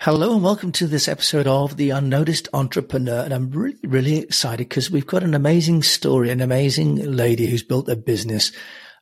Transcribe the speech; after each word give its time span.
Hello 0.00 0.32
and 0.32 0.44
welcome 0.44 0.70
to 0.70 0.86
this 0.86 1.08
episode 1.08 1.48
of 1.48 1.76
The 1.76 1.90
Unnoticed 1.90 2.48
Entrepreneur. 2.52 3.24
And 3.24 3.34
I'm 3.34 3.50
really, 3.50 3.80
really 3.82 4.18
excited 4.18 4.68
because 4.68 4.92
we've 4.92 5.08
got 5.08 5.24
an 5.24 5.34
amazing 5.34 5.82
story, 5.82 6.30
an 6.30 6.40
amazing 6.40 7.16
lady 7.16 7.46
who's 7.46 7.64
built 7.64 7.88
a 7.88 7.96
business 7.96 8.52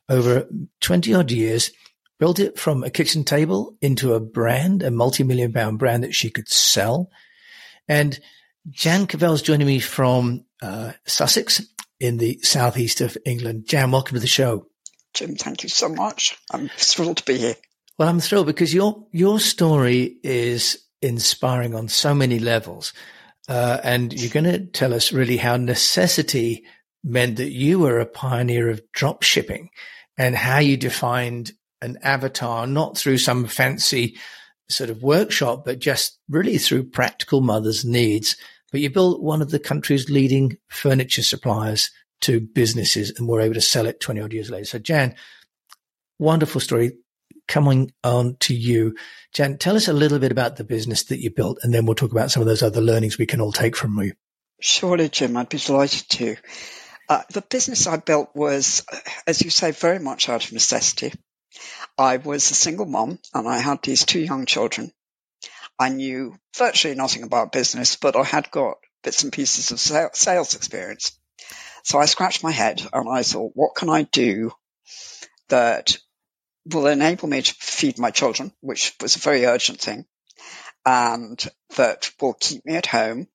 over 0.09 0.49
20 0.81 1.13
odd 1.13 1.29
years, 1.29 1.69
built 2.17 2.39
it 2.39 2.57
from 2.57 2.83
a 2.83 2.89
kitchen 2.89 3.23
table 3.23 3.77
into 3.79 4.15
a 4.15 4.19
brand, 4.19 4.81
a 4.81 4.89
multi-million 4.89 5.53
pound 5.53 5.77
brand 5.77 6.03
that 6.03 6.15
she 6.15 6.31
could 6.31 6.49
sell. 6.49 7.11
And 7.87 8.19
Jan 8.67 9.05
Cavelle 9.05 9.35
is 9.35 9.43
joining 9.43 9.67
me 9.67 9.79
from 9.79 10.45
uh, 10.63 10.93
Sussex 11.05 11.61
in 11.99 12.17
the 12.17 12.39
southeast 12.41 13.01
of 13.01 13.19
England. 13.23 13.67
Jan, 13.67 13.91
welcome 13.91 14.15
to 14.15 14.19
the 14.19 14.25
show. 14.25 14.65
Jim, 15.13 15.35
thank 15.35 15.61
you 15.61 15.69
so 15.69 15.89
much. 15.89 16.35
I'm 16.51 16.69
thrilled 16.69 17.17
to 17.17 17.23
be 17.23 17.37
here. 17.37 17.55
Well, 17.99 18.09
I'm 18.09 18.19
thrilled 18.19 18.47
because 18.47 18.73
your 18.73 19.07
your 19.11 19.39
story 19.39 20.17
is 20.23 20.86
inspiring 21.01 21.75
on 21.75 21.87
so 21.87 22.13
many 22.13 22.39
levels. 22.39 22.93
Uh, 23.47 23.79
and 23.83 24.13
you're 24.13 24.31
going 24.31 24.43
to 24.43 24.65
tell 24.65 24.93
us 24.93 25.13
really 25.13 25.37
how 25.37 25.55
necessity 25.55 26.65
meant 27.03 27.37
that 27.37 27.51
you 27.51 27.79
were 27.79 27.99
a 27.99 28.05
pioneer 28.05 28.69
of 28.69 28.81
drop 28.91 29.23
shipping 29.23 29.69
and 30.17 30.35
how 30.35 30.59
you 30.59 30.75
defined 30.75 31.51
an 31.81 31.97
avatar, 32.01 32.67
not 32.67 32.97
through 32.97 33.17
some 33.17 33.45
fancy 33.45 34.17
sort 34.69 34.89
of 34.89 35.03
workshop, 35.03 35.63
but 35.63 35.79
just 35.79 36.19
really 36.27 36.57
through 36.57 36.83
practical 36.83 37.39
mother's 37.39 37.85
needs. 37.85 38.35
But 38.71 38.81
you 38.81 38.89
built 38.89 39.21
one 39.21 39.41
of 39.41 39.51
the 39.51 39.59
country's 39.59 40.09
leading 40.09 40.57
furniture 40.67 41.23
suppliers 41.23 41.89
to 42.21 42.41
businesses 42.41 43.13
and 43.17 43.27
were 43.27 43.41
able 43.41 43.53
to 43.53 43.61
sell 43.61 43.85
it 43.85 43.99
20 43.99 44.21
odd 44.21 44.33
years 44.33 44.49
later. 44.49 44.65
So 44.65 44.79
Jan, 44.79 45.15
wonderful 46.19 46.59
story 46.59 46.93
coming 47.47 47.91
on 48.03 48.37
to 48.41 48.55
you. 48.55 48.95
Jan, 49.33 49.57
tell 49.57 49.75
us 49.75 49.87
a 49.87 49.93
little 49.93 50.19
bit 50.19 50.31
about 50.31 50.55
the 50.55 50.63
business 50.63 51.05
that 51.05 51.19
you 51.19 51.29
built, 51.29 51.59
and 51.63 51.73
then 51.73 51.85
we'll 51.85 51.95
talk 51.95 52.11
about 52.11 52.31
some 52.31 52.41
of 52.41 52.47
those 52.47 52.63
other 52.63 52.81
learnings 52.81 53.17
we 53.17 53.25
can 53.25 53.41
all 53.41 53.51
take 53.51 53.75
from 53.75 53.97
you. 54.01 54.13
Surely, 54.59 55.09
Jim, 55.09 55.37
I'd 55.37 55.49
be 55.49 55.57
delighted 55.57 56.09
to. 56.09 56.35
Uh, 57.09 57.21
the 57.31 57.41
business 57.41 57.87
I 57.87 57.97
built 57.97 58.35
was, 58.35 58.85
as 59.25 59.41
you 59.41 59.49
say, 59.49 59.71
very 59.71 59.99
much 59.99 60.27
out 60.29 60.45
of 60.45 60.51
necessity. 60.51 61.13
I 61.97 62.17
was 62.17 62.51
a 62.51 62.55
single 62.55 62.85
mom 62.85 63.19
and 63.33 63.47
I 63.47 63.59
had 63.59 63.81
these 63.81 64.05
two 64.05 64.19
young 64.19 64.45
children. 64.45 64.91
I 65.79 65.89
knew 65.89 66.35
virtually 66.57 66.95
nothing 66.95 67.23
about 67.23 67.51
business, 67.51 67.95
but 67.95 68.15
I 68.15 68.23
had 68.23 68.51
got 68.51 68.77
bits 69.03 69.23
and 69.23 69.31
pieces 69.31 69.71
of 69.71 69.79
sales 70.15 70.55
experience. 70.55 71.17
So 71.83 71.99
I 71.99 72.05
scratched 72.05 72.43
my 72.43 72.51
head 72.51 72.81
and 72.91 73.09
I 73.09 73.23
thought, 73.23 73.51
what 73.55 73.75
can 73.75 73.89
I 73.89 74.03
do 74.03 74.51
that 75.49 75.97
will 76.73 76.87
enable 76.87 77.27
me 77.27 77.41
to 77.41 77.53
feed 77.53 77.97
my 77.97 78.11
children, 78.11 78.51
which 78.61 78.93
was 79.01 79.15
a 79.15 79.19
very 79.19 79.45
urgent 79.45 79.79
thing, 79.79 80.05
and 80.85 81.43
that 81.75 82.11
will 82.19 82.33
keep 82.33 82.65
me 82.65 82.75
at 82.75 82.85
home. 82.85 83.27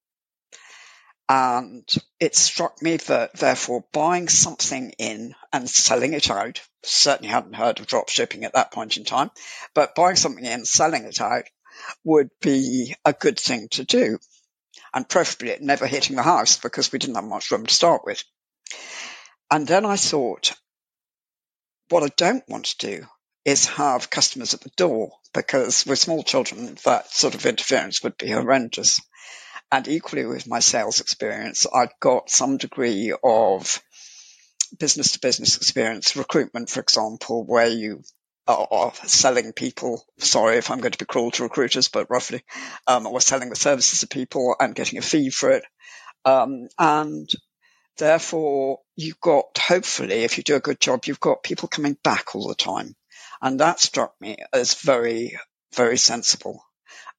And 1.29 1.89
it 2.21 2.35
struck 2.35 2.83
me 2.83 2.99
that 2.99 3.35
therefore 3.35 3.85
buying 3.93 4.29
something 4.29 4.91
in 4.99 5.35
and 5.53 5.69
selling 5.69 6.13
it 6.13 6.31
out, 6.31 6.61
certainly 6.83 7.31
hadn't 7.31 7.55
heard 7.55 7.81
of 7.81 7.87
drop 7.87 8.09
shipping 8.11 8.45
at 8.45 8.55
that 8.55 8.73
point 8.73 8.97
in 8.97 9.05
time, 9.05 9.31
but 9.75 9.95
buying 9.95 10.17
something 10.17 10.45
in, 10.45 10.53
and 10.53 10.67
selling 10.67 11.05
it 11.05 11.21
out 11.21 11.45
would 12.05 12.29
be 12.41 12.95
a 13.05 13.13
good 13.13 13.41
thing 13.41 13.69
to 13.71 13.85
do. 13.85 14.19
And 14.93 15.09
preferably 15.09 15.51
it 15.51 15.63
never 15.63 15.87
hitting 15.87 16.17
the 16.17 16.23
house 16.23 16.59
because 16.59 16.93
we 16.93 16.99
didn't 16.99 17.15
have 17.15 17.25
much 17.25 17.51
room 17.51 17.65
to 17.65 17.75
start 17.75 18.03
with. 18.05 18.23
And 19.51 19.67
then 19.67 19.87
I 19.87 19.97
thought, 19.97 20.55
what 21.89 22.03
I 22.03 22.09
don't 22.17 22.47
want 22.49 22.67
to 22.67 22.87
do 22.87 23.07
is 23.45 23.67
have 23.67 24.11
customers 24.11 24.55
at 24.55 24.61
the 24.61 24.71
door 24.77 25.11
because 25.35 25.85
with 25.87 25.99
small 25.99 26.23
children, 26.23 26.77
that 26.85 27.11
sort 27.11 27.35
of 27.35 27.45
interference 27.47 28.03
would 28.03 28.17
be 28.17 28.31
horrendous. 28.31 29.01
And 29.71 29.89
equally 29.89 30.27
with 30.27 30.47
my 30.47 30.61
sales 30.61 31.01
experience, 31.01 31.67
I'd 31.73 31.93
got 32.01 32.31
some 32.31 32.59
degree 32.59 33.15
of 33.25 33.83
business 34.79 35.13
to 35.13 35.21
business 35.21 35.57
experience, 35.57 36.17
recruitment, 36.17 36.71
for 36.71 36.81
example, 36.81 37.45
where 37.45 37.69
you 37.69 38.03
are 38.47 38.93
selling 39.05 39.53
people. 39.53 40.05
Sorry 40.19 40.57
if 40.57 40.71
I'm 40.71 40.81
going 40.81 40.93
to 40.93 40.99
be 40.99 41.05
cruel 41.05 41.31
to 41.33 41.45
recruiters, 41.45 41.89
but 41.89 42.11
roughly, 42.11 42.43
um, 42.87 43.07
or 43.07 43.21
selling 43.21 43.51
the 43.51 43.57
services 43.57 44.01
to 44.01 44.09
people 44.09 44.57
and 44.59 44.75
getting 44.75 44.99
a 44.99 45.03
fee 45.03 45.31
for 45.31 45.51
it. 45.51 45.65
Um, 46.25 46.69
and 46.79 47.29
therefore, 47.99 48.81
you've 48.97 49.21
got, 49.21 49.57
hopefully, 49.59 50.25
if 50.25 50.39
you 50.39 50.45
do 50.45 50.57
a 50.57 50.61
good 50.61 50.81
job, 50.81 51.05
you've 51.07 51.21
got 51.21 51.43
people 51.43 51.69
coming 51.69 51.97
back 52.03 52.35
all 52.35 52.49
the 52.49 52.55
time. 52.55 52.95
And 53.43 53.59
that 53.59 53.81
struck 53.81 54.15
me 54.21 54.37
as 54.53 54.75
very, 54.75 55.37
very 55.75 55.99
sensible. 55.99 56.65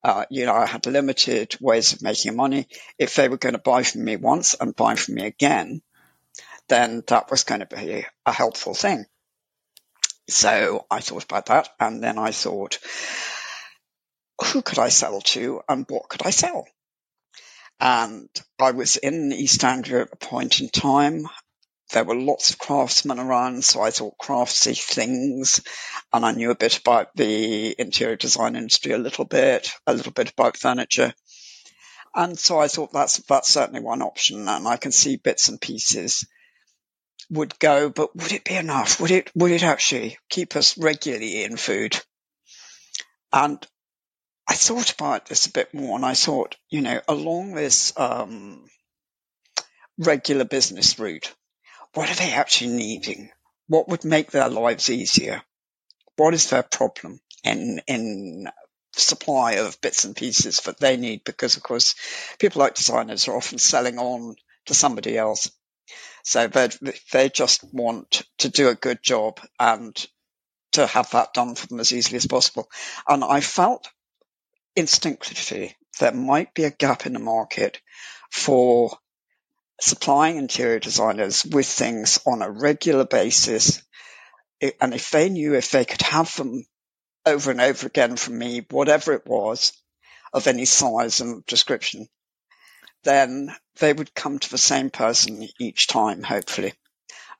Uh, 0.01 0.25
you 0.29 0.45
know, 0.45 0.53
I 0.53 0.65
had 0.65 0.85
limited 0.85 1.55
ways 1.59 1.91
of 1.93 2.01
making 2.01 2.35
money. 2.35 2.67
If 2.97 3.15
they 3.15 3.27
were 3.27 3.37
going 3.37 3.53
to 3.53 3.59
buy 3.59 3.83
from 3.83 4.05
me 4.05 4.15
once 4.15 4.53
and 4.53 4.75
buy 4.75 4.95
from 4.95 5.15
me 5.15 5.25
again, 5.25 5.81
then 6.69 7.03
that 7.07 7.29
was 7.29 7.43
going 7.43 7.59
to 7.59 7.65
be 7.65 8.05
a 8.25 8.31
helpful 8.31 8.73
thing. 8.73 9.05
So 10.29 10.85
I 10.89 11.01
thought 11.01 11.25
about 11.25 11.47
that. 11.47 11.69
And 11.79 12.01
then 12.01 12.17
I 12.17 12.31
thought, 12.31 12.79
who 14.45 14.61
could 14.61 14.79
I 14.79 14.89
sell 14.89 15.19
to 15.21 15.61
and 15.67 15.85
what 15.89 16.07
could 16.07 16.25
I 16.25 16.29
sell? 16.29 16.65
And 17.79 18.29
I 18.59 18.71
was 18.71 18.95
in 18.95 19.33
East 19.33 19.63
Anglia 19.63 20.03
at 20.03 20.13
a 20.13 20.15
point 20.15 20.61
in 20.61 20.69
time 20.69 21.27
there 21.93 22.03
were 22.03 22.15
lots 22.15 22.49
of 22.49 22.57
craftsmen 22.57 23.19
around, 23.19 23.63
so 23.63 23.81
I 23.81 23.91
thought 23.91 24.17
craftsy 24.17 24.75
things, 24.75 25.61
and 26.11 26.25
I 26.25 26.31
knew 26.31 26.51
a 26.51 26.55
bit 26.55 26.77
about 26.77 27.15
the 27.15 27.75
interior 27.79 28.15
design 28.15 28.55
industry 28.55 28.91
a 28.91 28.97
little 28.97 29.25
bit, 29.25 29.71
a 29.87 29.93
little 29.93 30.11
bit 30.11 30.31
about 30.31 30.57
furniture. 30.57 31.13
And 32.15 32.37
so 32.37 32.59
I 32.59 32.67
thought 32.67 32.91
that's 32.91 33.17
that's 33.17 33.49
certainly 33.49 33.79
one 33.79 34.01
option, 34.01 34.47
and 34.47 34.67
I 34.67 34.77
can 34.77 34.91
see 34.91 35.15
bits 35.15 35.49
and 35.49 35.61
pieces 35.61 36.27
would 37.29 37.57
go, 37.59 37.89
but 37.89 38.15
would 38.15 38.31
it 38.31 38.43
be 38.43 38.55
enough? 38.55 38.99
Would 38.99 39.11
it 39.11 39.31
would 39.35 39.51
it 39.51 39.63
actually 39.63 40.17
keep 40.29 40.55
us 40.55 40.77
regularly 40.77 41.43
in 41.43 41.57
food? 41.57 41.99
And 43.31 43.65
I 44.47 44.55
thought 44.55 44.93
about 44.93 45.25
this 45.27 45.45
a 45.45 45.51
bit 45.51 45.73
more, 45.73 45.95
and 45.95 46.05
I 46.05 46.13
thought, 46.13 46.55
you 46.69 46.81
know, 46.81 47.01
along 47.07 47.53
this 47.53 47.93
um, 47.97 48.65
regular 49.97 50.45
business 50.45 50.99
route, 50.99 51.33
what 51.93 52.09
are 52.09 52.15
they 52.15 52.31
actually 52.33 52.71
needing? 52.71 53.29
What 53.67 53.89
would 53.89 54.03
make 54.03 54.31
their 54.31 54.49
lives 54.49 54.89
easier? 54.89 55.41
What 56.17 56.33
is 56.33 56.49
their 56.49 56.63
problem 56.63 57.19
in, 57.43 57.81
in 57.87 58.47
supply 58.95 59.53
of 59.53 59.81
bits 59.81 60.05
and 60.05 60.15
pieces 60.15 60.61
that 60.61 60.79
they 60.79 60.97
need? 60.97 61.23
Because 61.23 61.57
of 61.57 61.63
course, 61.63 61.95
people 62.39 62.61
like 62.61 62.75
designers 62.75 63.27
are 63.27 63.35
often 63.35 63.57
selling 63.57 63.99
on 63.99 64.35
to 64.67 64.73
somebody 64.73 65.17
else. 65.17 65.51
So 66.23 66.47
they 66.47 67.29
just 67.29 67.63
want 67.73 68.23
to 68.39 68.49
do 68.49 68.69
a 68.69 68.75
good 68.75 69.03
job 69.03 69.39
and 69.59 69.95
to 70.73 70.85
have 70.87 71.11
that 71.11 71.33
done 71.33 71.55
for 71.55 71.67
them 71.67 71.79
as 71.79 71.93
easily 71.93 72.17
as 72.17 72.27
possible. 72.27 72.69
And 73.07 73.23
I 73.23 73.41
felt 73.41 73.87
instinctively 74.75 75.75
there 75.99 76.13
might 76.13 76.53
be 76.53 76.63
a 76.63 76.71
gap 76.71 77.05
in 77.05 77.13
the 77.13 77.19
market 77.19 77.81
for 78.31 78.97
supplying 79.83 80.37
interior 80.37 80.79
designers 80.79 81.43
with 81.43 81.67
things 81.67 82.17
on 82.25 82.41
a 82.41 82.49
regular 82.49 83.03
basis. 83.03 83.83
And 84.79 84.93
if 84.93 85.11
they 85.11 85.27
knew 85.27 85.55
if 85.55 85.71
they 85.71 85.83
could 85.83 86.01
have 86.03 86.33
them 86.37 86.63
over 87.25 87.51
and 87.51 87.59
over 87.59 87.87
again 87.87 88.15
from 88.15 88.37
me, 88.37 88.65
whatever 88.71 89.11
it 89.11 89.27
was 89.27 89.73
of 90.31 90.47
any 90.47 90.63
size 90.63 91.19
and 91.19 91.45
description, 91.47 92.07
then 93.03 93.53
they 93.79 93.91
would 93.91 94.15
come 94.15 94.39
to 94.39 94.49
the 94.49 94.57
same 94.57 94.89
person 94.89 95.49
each 95.59 95.87
time, 95.87 96.23
hopefully. 96.23 96.73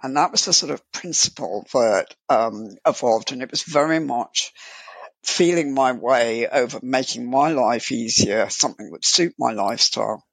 And 0.02 0.18
that 0.18 0.34
was 0.34 0.44
the 0.44 0.52
sort 0.52 0.74
of 0.74 0.92
principle 0.92 1.66
that 1.74 2.14
um, 2.28 2.72
evolved. 2.86 3.32
And 3.32 3.42
it 3.42 3.52
was 3.52 3.64
very 3.64 4.02
much 4.02 4.52
feeling 5.24 5.74
my 5.74 5.94
way 5.94 6.46
over 6.50 6.82
making 6.84 7.30
my 7.30 7.54
life 7.54 7.94
easier, 7.94 8.50
something 8.50 8.92
that 8.92 9.06
suit 9.06 9.34
my 9.40 9.54
lifestyle 9.54 10.26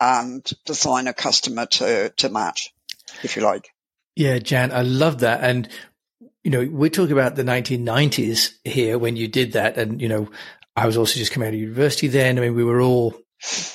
and 0.00 0.50
design 0.64 1.06
a 1.06 1.14
customer 1.14 1.66
to, 1.66 2.10
to 2.16 2.28
match, 2.28 2.72
if 3.22 3.36
you 3.36 3.42
like. 3.42 3.68
Yeah, 4.16 4.38
Jan, 4.38 4.72
I 4.72 4.82
love 4.82 5.20
that. 5.20 5.42
And, 5.42 5.68
you 6.42 6.50
know, 6.50 6.68
we're 6.70 6.90
talking 6.90 7.12
about 7.12 7.36
the 7.36 7.42
1990s 7.42 8.52
here 8.64 8.98
when 8.98 9.16
you 9.16 9.28
did 9.28 9.52
that. 9.52 9.76
And, 9.76 10.00
you 10.00 10.08
know, 10.08 10.30
I 10.76 10.86
was 10.86 10.96
also 10.96 11.18
just 11.18 11.32
coming 11.32 11.48
out 11.48 11.54
of 11.54 11.60
university 11.60 12.08
then. 12.08 12.38
I 12.38 12.42
mean, 12.42 12.54
we 12.54 12.64
were 12.64 12.80
all 12.80 13.14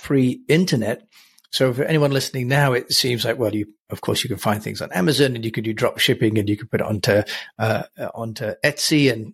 pre 0.04 0.42
internet. 0.48 1.04
So 1.52 1.74
for 1.74 1.84
anyone 1.84 2.12
listening 2.12 2.48
now, 2.48 2.74
it 2.74 2.92
seems 2.94 3.26
like, 3.26 3.40
well, 3.40 3.56
you, 3.56 3.66
of 3.90 4.02
course, 4.02 4.24
you 4.24 4.28
can 4.28 4.38
find 4.38 4.62
things 4.62 4.82
on 4.82 4.92
Amazon 4.92 5.36
and 5.36 5.44
you 5.44 5.52
can 5.52 5.64
do 5.64 5.74
drop 5.74 5.98
shipping 5.98 6.38
and 6.38 6.48
you 6.48 6.56
can 6.56 6.68
put 6.68 6.82
it 6.82 6.86
onto, 6.86 7.24
uh, 7.58 7.84
onto 8.14 8.54
Etsy 8.64 9.12
and 9.12 9.34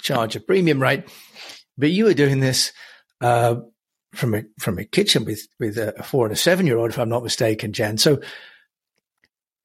charge 0.00 0.36
a 0.36 0.40
premium, 0.40 0.80
right? 0.80 1.06
But 1.76 1.90
you 1.90 2.04
were 2.04 2.14
doing 2.14 2.40
this, 2.40 2.72
uh, 3.20 3.56
from 4.12 4.34
a 4.34 4.42
from 4.58 4.78
a 4.78 4.84
kitchen 4.84 5.24
with 5.24 5.46
with 5.58 5.78
a 5.78 6.02
four 6.02 6.26
and 6.26 6.32
a 6.32 6.36
seven 6.36 6.66
year 6.66 6.78
old, 6.78 6.90
if 6.90 6.98
I'm 6.98 7.08
not 7.08 7.22
mistaken, 7.22 7.72
Jan. 7.72 7.98
So 7.98 8.20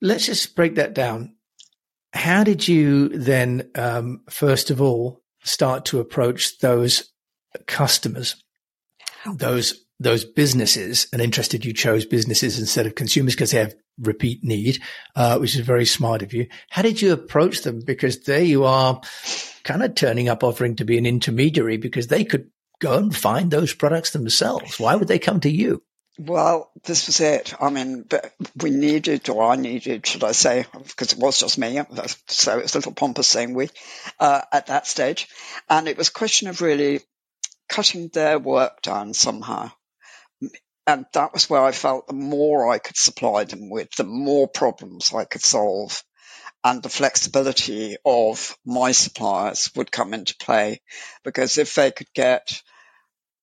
let's 0.01 0.25
just 0.25 0.55
break 0.55 0.75
that 0.75 0.93
down. 0.93 1.35
How 2.13 2.43
did 2.43 2.67
you 2.67 3.09
then, 3.09 3.69
um, 3.75 4.21
first 4.29 4.71
of 4.71 4.81
all, 4.81 5.21
start 5.43 5.85
to 5.85 5.99
approach 5.99 6.59
those 6.59 7.11
customers? 7.67 8.35
those 9.33 9.85
those 9.99 10.25
businesses 10.25 11.07
and 11.13 11.21
interested 11.21 11.63
you 11.63 11.73
chose 11.73 12.05
businesses 12.05 12.59
instead 12.59 12.85
of 12.85 12.95
consumers 12.95 13.33
because 13.33 13.51
they 13.51 13.59
have 13.59 13.75
repeat 13.97 14.43
need, 14.43 14.81
uh, 15.15 15.37
which 15.37 15.55
is 15.55 15.61
very 15.61 15.85
smart 15.85 16.21
of 16.21 16.33
you. 16.33 16.47
How 16.69 16.81
did 16.81 17.01
you 17.01 17.13
approach 17.13 17.61
them? 17.61 17.79
Because 17.79 18.19
there 18.21 18.43
you 18.43 18.65
are 18.65 18.99
kind 19.63 19.81
of 19.83 19.95
turning 19.95 20.27
up 20.27 20.43
offering 20.43 20.75
to 20.75 20.85
be 20.85 20.97
an 20.97 21.05
intermediary 21.05 21.77
because 21.77 22.07
they 22.07 22.25
could 22.25 22.49
go 22.79 22.97
and 22.97 23.15
find 23.15 23.51
those 23.51 23.73
products 23.73 24.11
themselves. 24.11 24.79
Why 24.79 24.95
would 24.95 25.07
they 25.07 25.19
come 25.19 25.39
to 25.41 25.49
you? 25.49 25.83
Well, 26.17 26.71
this 26.85 27.07
was 27.07 27.19
it. 27.19 27.53
I 27.59 27.69
mean, 27.69 28.05
we 28.61 28.69
needed, 28.69 29.27
or 29.27 29.43
I 29.51 29.57
needed, 29.57 30.07
should 30.07 30.23
I 30.23 30.31
say, 30.31 30.65
because 30.73 31.11
it 31.11 31.19
was 31.19 31.39
just 31.39 31.57
me, 31.57 31.81
so 32.27 32.59
it's 32.59 32.73
a 32.73 32.77
little 32.77 32.93
pompous 32.93 33.27
saying 33.27 33.53
we, 33.53 33.69
uh, 34.19 34.41
at 34.51 34.67
that 34.67 34.87
stage. 34.87 35.27
And 35.69 35.89
it 35.89 35.97
was 35.97 36.07
a 36.07 36.13
question 36.13 36.47
of 36.47 36.61
really 36.61 37.01
cutting 37.67 38.09
their 38.13 38.39
work 38.39 38.81
down 38.81 39.13
somehow. 39.13 39.71
And 40.87 41.05
that 41.13 41.33
was 41.33 41.49
where 41.49 41.63
I 41.63 41.71
felt 41.73 42.07
the 42.07 42.13
more 42.13 42.71
I 42.71 42.77
could 42.77 42.95
supply 42.95 43.43
them 43.43 43.69
with, 43.69 43.89
the 43.97 44.03
more 44.05 44.47
problems 44.47 45.11
I 45.13 45.25
could 45.25 45.41
solve. 45.41 46.01
And 46.65 46.81
the 46.81 46.89
flexibility 46.89 47.95
of 48.03 48.57
my 48.65 48.91
suppliers 48.91 49.69
would 49.75 49.91
come 49.91 50.15
into 50.15 50.35
play. 50.35 50.81
Because 51.23 51.59
if 51.59 51.75
they 51.75 51.91
could 51.91 52.11
get 52.13 52.59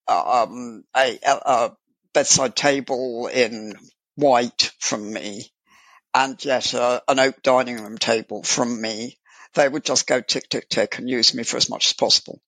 um, 0.08 0.84
a, 0.96 1.18
a 1.24 1.70
bedside 2.12 2.56
table 2.56 3.28
in 3.28 3.74
white 4.16 4.72
from 4.80 5.12
me 5.12 5.52
and 6.14 6.44
yet 6.44 6.74
an 6.74 7.18
oak 7.18 7.42
dining 7.42 7.82
room 7.82 7.96
table 7.96 8.42
from 8.42 8.80
me, 8.80 9.18
they 9.54 9.68
would 9.68 9.84
just 9.84 10.06
go 10.06 10.20
tick, 10.20 10.48
tick, 10.48 10.68
tick 10.68 10.98
and 10.98 11.08
use 11.08 11.32
me 11.32 11.44
for 11.44 11.56
as 11.56 11.70
much 11.70 11.86
as 11.86 11.92
possible. 11.92 12.40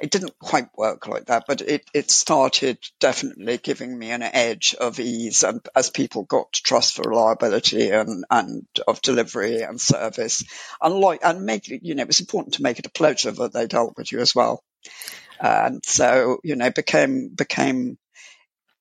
It 0.00 0.10
didn't 0.10 0.38
quite 0.38 0.68
work 0.76 1.06
like 1.06 1.26
that, 1.26 1.44
but 1.46 1.60
it, 1.60 1.84
it 1.94 2.10
started 2.10 2.78
definitely 3.00 3.58
giving 3.58 3.96
me 3.98 4.10
an 4.10 4.22
edge 4.22 4.74
of 4.78 5.00
ease 5.00 5.42
and 5.44 5.60
as 5.74 5.90
people 5.90 6.24
got 6.24 6.52
to 6.52 6.62
trust 6.62 6.94
for 6.94 7.08
reliability 7.08 7.90
and, 7.90 8.24
and 8.30 8.66
of 8.86 9.02
delivery 9.02 9.62
and 9.62 9.80
service. 9.80 10.44
And 10.80 10.94
like, 10.94 11.20
and 11.24 11.44
make 11.44 11.68
you 11.68 11.94
know, 11.94 12.02
it 12.02 12.08
was 12.08 12.20
important 12.20 12.54
to 12.54 12.62
make 12.62 12.78
it 12.78 12.86
a 12.86 12.90
pleasure 12.90 13.30
that 13.30 13.52
they 13.52 13.66
dealt 13.66 13.96
with 13.96 14.12
you 14.12 14.20
as 14.20 14.34
well. 14.34 14.62
And 15.40 15.84
so, 15.84 16.40
you 16.42 16.56
know, 16.56 16.70
became, 16.70 17.28
became 17.28 17.98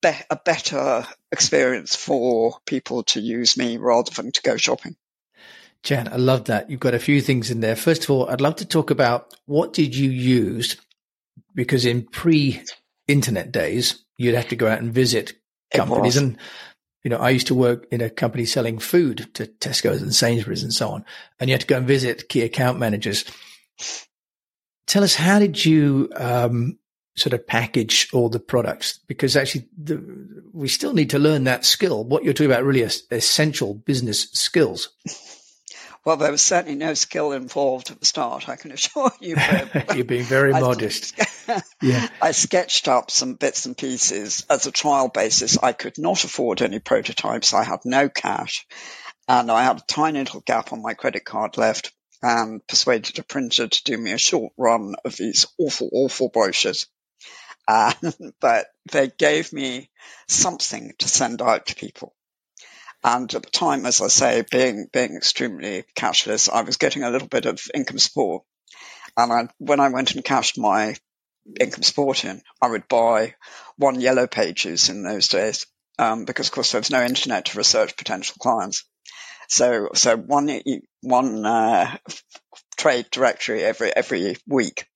be- 0.02 0.12
a 0.30 0.36
better 0.36 1.06
experience 1.32 1.96
for 1.96 2.58
people 2.66 3.04
to 3.04 3.20
use 3.20 3.58
me 3.58 3.78
rather 3.78 4.12
than 4.12 4.32
to 4.32 4.42
go 4.42 4.58
shopping. 4.58 4.96
Jan, 5.84 6.08
I 6.08 6.18
love 6.18 6.46
that. 6.46 6.70
You've 6.70 6.80
got 6.80 6.96
a 6.96 7.00
few 7.00 7.22
things 7.22 7.52
in 7.52 7.62
there. 7.62 7.76
First 7.76 8.04
of 8.04 8.10
all, 8.10 8.30
I'd 8.30 8.42
love 8.42 8.58
to 8.58 8.66
talk 8.66 8.90
about 8.90 9.34
what 9.46 9.74
did 9.74 9.96
you 9.96 10.10
use? 10.10 10.76
Because 11.58 11.86
in 11.86 12.04
pre-internet 12.04 13.52
days, 13.52 14.06
you'd 14.18 14.36
have 14.36 14.48
to 14.48 14.56
go 14.56 14.70
out 14.70 14.80
and 14.80 14.94
visit 14.94 15.34
companies. 15.74 16.16
And, 16.16 16.38
you 17.04 17.10
know, 17.10 17.18
I 17.18 17.32
used 17.32 17.48
to 17.48 17.56
work 17.56 17.86
in 17.92 18.00
a 18.00 18.10
company 18.10 18.46
selling 18.46 18.80
food 18.80 19.28
to 19.34 19.48
Tesco's 19.48 20.02
and 20.02 20.16
Sainsbury's 20.16 20.64
and 20.64 20.74
so 20.74 20.88
on. 20.90 21.04
And 21.40 21.50
you 21.50 21.54
had 21.56 21.62
to 21.62 21.68
go 21.68 21.78
and 21.78 21.88
visit 21.88 22.30
key 22.30 22.44
account 22.44 22.80
managers. 22.80 23.26
Tell 24.86 25.04
us, 25.04 25.16
how 25.16 25.40
did 25.40 25.66
you 25.66 26.10
um, 26.16 26.80
sort 27.18 27.34
of 27.34 27.46
package 27.46 28.08
all 28.14 28.30
the 28.30 28.40
products 28.40 29.00
because 29.08 29.36
actually 29.36 29.68
the, 29.76 30.02
we 30.54 30.68
still 30.68 30.94
need 30.94 31.10
to 31.10 31.20
learn 31.20 31.44
that 31.46 31.66
skill. 31.66 32.04
What 32.04 32.24
you're 32.24 32.34
talking 32.34 32.52
about 32.52 32.64
really 32.64 32.82
is 32.82 33.04
essential 33.12 33.74
business 33.74 34.30
skills. 34.32 34.90
Well, 36.06 36.16
there 36.16 36.32
was 36.32 36.44
certainly 36.44 36.78
no 36.78 36.94
skill 36.94 37.34
involved 37.34 37.92
at 37.92 38.00
the 38.00 38.06
start, 38.06 38.48
I 38.48 38.56
can 38.56 38.72
assure 38.72 39.12
you. 39.20 39.36
You're 39.96 40.06
being 40.06 40.24
very 40.24 40.54
modest. 40.54 41.20
Yeah. 41.82 42.08
I 42.22 42.32
sketched 42.32 42.88
up 42.88 43.12
some 43.12 43.36
bits 43.36 43.66
and 43.66 43.78
pieces 43.78 44.46
as 44.50 44.66
a 44.68 44.72
trial 44.72 45.10
basis. 45.10 45.58
I 45.58 45.74
could 45.74 45.98
not 45.98 46.24
afford 46.24 46.62
any 46.62 46.80
prototypes. 46.80 47.54
I 47.54 47.64
had 47.64 47.80
no 47.86 48.10
cash 48.10 48.66
and 49.28 49.52
I 49.52 49.64
had 49.64 49.78
a 49.78 49.86
tiny 49.88 50.20
little 50.20 50.42
gap 50.42 50.72
on 50.72 50.82
my 50.82 50.94
credit 50.94 51.26
card 51.26 51.58
left 51.58 51.92
and 52.22 52.66
persuaded 52.66 53.20
a 53.20 53.24
printer 53.24 53.68
to 53.68 53.84
do 53.84 53.98
me 53.98 54.12
a 54.12 54.18
short 54.18 54.54
run 54.58 54.96
of 55.06 55.16
these 55.16 55.46
awful, 55.60 55.90
awful 55.92 56.30
brochures. 56.30 56.88
Uh, 57.70 57.92
but 58.40 58.68
they 58.94 59.10
gave 59.10 59.52
me 59.52 59.90
something 60.30 60.94
to 60.98 61.10
send 61.10 61.42
out 61.42 61.66
to 61.66 61.76
people. 61.76 62.16
And 63.04 63.34
at 63.34 63.44
the 63.44 63.50
time, 63.50 63.86
as 63.86 64.00
I 64.00 64.08
say, 64.08 64.46
being 64.50 64.88
being 64.94 65.18
extremely 65.18 65.84
cashless, 65.94 66.50
I 66.50 66.62
was 66.62 66.78
getting 66.78 67.04
a 67.04 67.10
little 67.10 67.28
bit 67.28 67.46
of 67.46 67.60
income 67.74 68.00
support. 68.00 68.46
And 69.18 69.34
I, 69.34 69.50
when 69.58 69.82
I 69.82 69.90
went 69.90 70.16
and 70.16 70.24
cashed 70.24 70.58
my 70.58 70.96
income 71.60 71.84
support 71.84 72.26
in, 72.26 72.42
I 72.62 72.70
would 72.70 72.88
buy 72.88 73.36
one 73.78 74.00
yellow 74.02 74.28
pages 74.28 74.90
in 74.90 75.04
those 75.04 75.28
days, 75.28 75.66
um, 76.00 76.26
because 76.26 76.48
of 76.48 76.54
course 76.54 76.72
there 76.72 76.82
was 76.82 76.92
no 76.92 77.04
internet 77.04 77.46
to 77.46 77.58
research 77.58 77.98
potential 77.98 78.36
clients. 78.40 78.86
So, 79.50 79.90
so 79.94 80.18
one 80.18 80.50
one 81.02 81.46
uh, 81.46 81.98
trade 82.78 83.08
directory 83.12 83.64
every 83.64 83.96
every 83.96 84.38
week, 84.48 84.88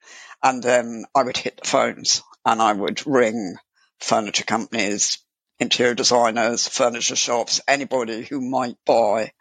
and 0.44 0.62
then 0.62 1.06
I 1.16 1.24
would 1.24 1.38
hit 1.38 1.62
the 1.62 1.68
phones 1.68 2.22
and 2.46 2.62
I 2.62 2.74
would 2.74 3.06
ring 3.06 3.56
furniture 4.00 4.44
companies, 4.44 5.20
interior 5.60 5.94
designers, 5.94 6.68
furniture 6.68 7.16
shops, 7.16 7.62
anybody 7.68 8.24
who 8.24 8.42
might 8.42 8.76
buy 8.86 9.32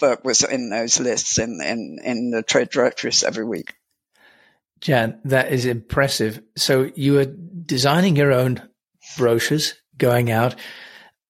that 0.00 0.24
was 0.24 0.42
in 0.42 0.70
those 0.70 1.00
lists 1.00 1.38
in, 1.38 1.60
in, 1.62 1.98
in 2.02 2.30
the 2.30 2.42
trade 2.42 2.70
directories 2.70 3.24
every 3.24 3.44
week. 3.44 3.74
Jan, 4.80 5.20
that 5.24 5.52
is 5.52 5.66
impressive. 5.66 6.40
So 6.56 6.90
you 6.94 7.14
were 7.14 7.24
designing 7.26 8.16
your 8.16 8.32
own 8.32 8.62
brochures 9.16 9.74
going 9.96 10.30
out. 10.30 10.54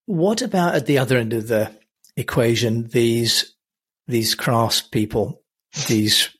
What 0.06 0.42
about 0.42 0.74
at 0.74 0.86
the 0.86 0.98
other 0.98 1.16
end 1.18 1.32
of 1.32 1.48
the 1.48 1.70
equation, 2.16 2.88
these, 2.88 3.54
these 4.06 4.34
crafts 4.34 4.80
people, 4.80 5.42
these, 5.86 6.30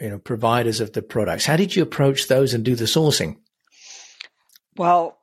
you 0.00 0.10
know, 0.10 0.18
providers 0.18 0.80
of 0.80 0.92
the 0.92 1.02
products? 1.02 1.46
How 1.46 1.56
did 1.56 1.74
you 1.74 1.82
approach 1.82 2.28
those 2.28 2.54
and 2.54 2.64
do 2.64 2.74
the 2.74 2.84
sourcing? 2.84 3.36
Well, 4.76 5.18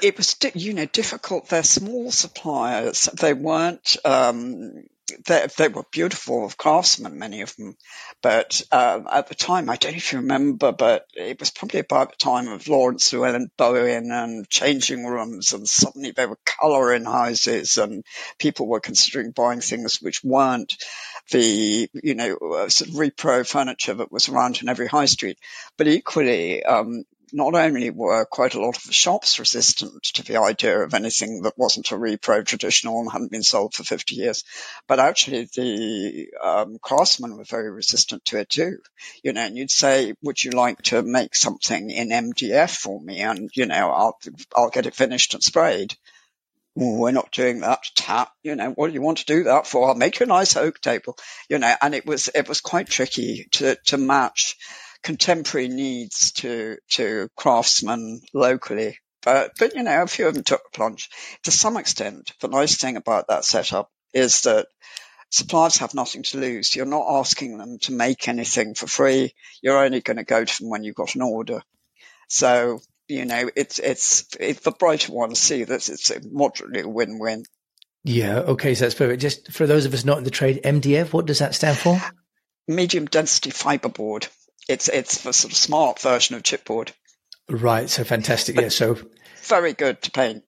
it 0.00 0.16
was, 0.16 0.36
you 0.54 0.72
know, 0.72 0.86
difficult. 0.86 1.48
They're 1.48 1.62
small 1.62 2.10
suppliers. 2.10 3.08
They 3.20 3.34
weren't, 3.34 3.96
um, 4.04 4.84
they, 5.26 5.46
they, 5.58 5.68
were 5.68 5.84
beautiful 5.90 6.50
craftsmen, 6.56 7.18
many 7.18 7.42
of 7.42 7.54
them. 7.56 7.76
But 8.22 8.62
um, 8.72 9.06
at 9.10 9.28
the 9.28 9.34
time, 9.34 9.68
I 9.68 9.76
don't 9.76 10.12
you 10.12 10.18
remember, 10.18 10.72
but 10.72 11.06
it 11.14 11.38
was 11.38 11.50
probably 11.50 11.80
about 11.80 12.10
the 12.10 12.16
time 12.16 12.48
of 12.48 12.68
Laurence 12.68 13.12
Llewelyn-Bowen 13.12 14.10
and 14.10 14.48
changing 14.48 15.04
rooms, 15.04 15.52
and 15.52 15.68
suddenly 15.68 16.12
they 16.12 16.26
were 16.26 16.38
colouring 16.44 17.04
houses, 17.04 17.76
and 17.76 18.04
people 18.38 18.66
were 18.66 18.80
considering 18.80 19.32
buying 19.32 19.60
things 19.60 20.00
which 20.00 20.24
weren't 20.24 20.76
the, 21.30 21.88
you 21.94 22.14
know, 22.14 22.36
uh, 22.36 22.68
sort 22.68 22.90
of 22.90 22.96
repro 22.96 23.46
furniture 23.46 23.94
that 23.94 24.12
was 24.12 24.28
around 24.28 24.60
in 24.62 24.68
every 24.68 24.86
high 24.86 25.06
street. 25.06 25.38
But 25.76 25.88
equally, 25.88 26.64
um, 26.64 27.04
not 27.34 27.56
only 27.56 27.90
were 27.90 28.24
quite 28.24 28.54
a 28.54 28.60
lot 28.60 28.76
of 28.76 28.84
the 28.84 28.92
shops 28.92 29.40
resistant 29.40 30.04
to 30.04 30.22
the 30.22 30.40
idea 30.40 30.78
of 30.78 30.94
anything 30.94 31.42
that 31.42 31.58
wasn't 31.58 31.90
a 31.90 31.96
repro 31.96 32.46
traditional 32.46 33.00
and 33.00 33.10
hadn't 33.10 33.32
been 33.32 33.42
sold 33.42 33.74
for 33.74 33.82
50 33.82 34.14
years, 34.14 34.44
but 34.86 35.00
actually 35.00 35.48
the 35.56 36.28
um, 36.42 36.78
craftsmen 36.80 37.36
were 37.36 37.44
very 37.44 37.72
resistant 37.72 38.24
to 38.26 38.38
it 38.38 38.48
too. 38.48 38.78
You 39.24 39.32
know, 39.32 39.40
and 39.40 39.58
you'd 39.58 39.72
say, 39.72 40.14
would 40.22 40.42
you 40.42 40.52
like 40.52 40.80
to 40.82 41.02
make 41.02 41.34
something 41.34 41.90
in 41.90 42.10
MDF 42.10 42.70
for 42.70 43.00
me? 43.00 43.20
And, 43.20 43.50
you 43.52 43.66
know, 43.66 43.90
I'll, 43.90 44.18
I'll 44.54 44.70
get 44.70 44.86
it 44.86 44.94
finished 44.94 45.34
and 45.34 45.42
sprayed. 45.42 45.96
we're 46.76 47.10
not 47.10 47.32
doing 47.32 47.60
that. 47.60 47.82
Tap, 47.96 48.30
you 48.44 48.54
know, 48.54 48.70
what 48.70 48.86
do 48.86 48.94
you 48.94 49.02
want 49.02 49.18
to 49.18 49.26
do 49.26 49.44
that 49.44 49.66
for? 49.66 49.88
I'll 49.88 49.96
make 49.96 50.20
you 50.20 50.24
a 50.24 50.28
nice 50.28 50.56
oak 50.56 50.80
table, 50.80 51.18
you 51.48 51.58
know, 51.58 51.74
and 51.82 51.96
it 51.96 52.06
was, 52.06 52.30
it 52.32 52.48
was 52.48 52.60
quite 52.60 52.86
tricky 52.86 53.48
to, 53.52 53.76
to 53.86 53.98
match 53.98 54.56
contemporary 55.04 55.68
needs 55.68 56.32
to 56.32 56.78
to 56.88 57.28
craftsmen 57.36 58.22
locally. 58.32 58.98
But 59.22 59.52
but 59.58 59.76
you 59.76 59.82
know, 59.84 60.02
a 60.02 60.06
few 60.06 60.26
of 60.26 60.34
them 60.34 60.42
took 60.42 60.64
the 60.64 60.76
plunge. 60.76 61.10
To 61.44 61.50
some 61.52 61.76
extent, 61.76 62.32
the 62.40 62.48
nice 62.48 62.76
thing 62.76 62.96
about 62.96 63.28
that 63.28 63.44
setup 63.44 63.90
is 64.12 64.40
that 64.42 64.66
suppliers 65.30 65.78
have 65.78 65.94
nothing 65.94 66.22
to 66.24 66.38
lose. 66.38 66.74
You're 66.74 66.86
not 66.86 67.06
asking 67.20 67.58
them 67.58 67.78
to 67.80 67.92
make 67.92 68.28
anything 68.28 68.74
for 68.74 68.86
free. 68.86 69.34
You're 69.62 69.84
only 69.84 70.00
going 70.00 70.16
to 70.16 70.24
go 70.24 70.44
to 70.44 70.58
them 70.58 70.70
when 70.70 70.82
you've 70.82 70.94
got 70.94 71.14
an 71.14 71.22
order. 71.22 71.62
So 72.28 72.80
you 73.06 73.26
know, 73.26 73.50
it's 73.54 73.78
it's 73.78 74.26
it's 74.40 74.60
the 74.60 74.72
brighter 74.72 75.12
ones 75.12 75.38
see 75.38 75.64
that 75.64 75.88
it's 75.88 76.10
a 76.10 76.20
moderately 76.24 76.80
a 76.80 76.88
win-win. 76.88 77.44
Yeah. 78.04 78.38
Okay. 78.38 78.74
So 78.74 78.84
that's 78.86 78.94
perfect. 78.94 79.20
Just 79.20 79.52
for 79.52 79.66
those 79.66 79.84
of 79.84 79.94
us 79.94 80.04
not 80.04 80.18
in 80.18 80.24
the 80.24 80.30
trade, 80.30 80.62
MDF, 80.64 81.12
what 81.12 81.26
does 81.26 81.38
that 81.38 81.54
stand 81.54 81.76
for? 81.76 82.00
Medium 82.66 83.04
density 83.04 83.50
fiberboard 83.50 84.28
it's 84.68 84.88
it's 84.88 85.24
a 85.26 85.32
sort 85.32 85.52
of 85.52 85.56
smart 85.56 86.00
version 86.00 86.36
of 86.36 86.42
chipboard. 86.42 86.92
Right. 87.48 87.88
So 87.90 88.04
fantastic. 88.04 88.54
But 88.54 88.64
yeah. 88.64 88.70
So 88.70 88.98
very 89.42 89.72
good 89.72 90.02
to 90.02 90.10
paint. 90.10 90.44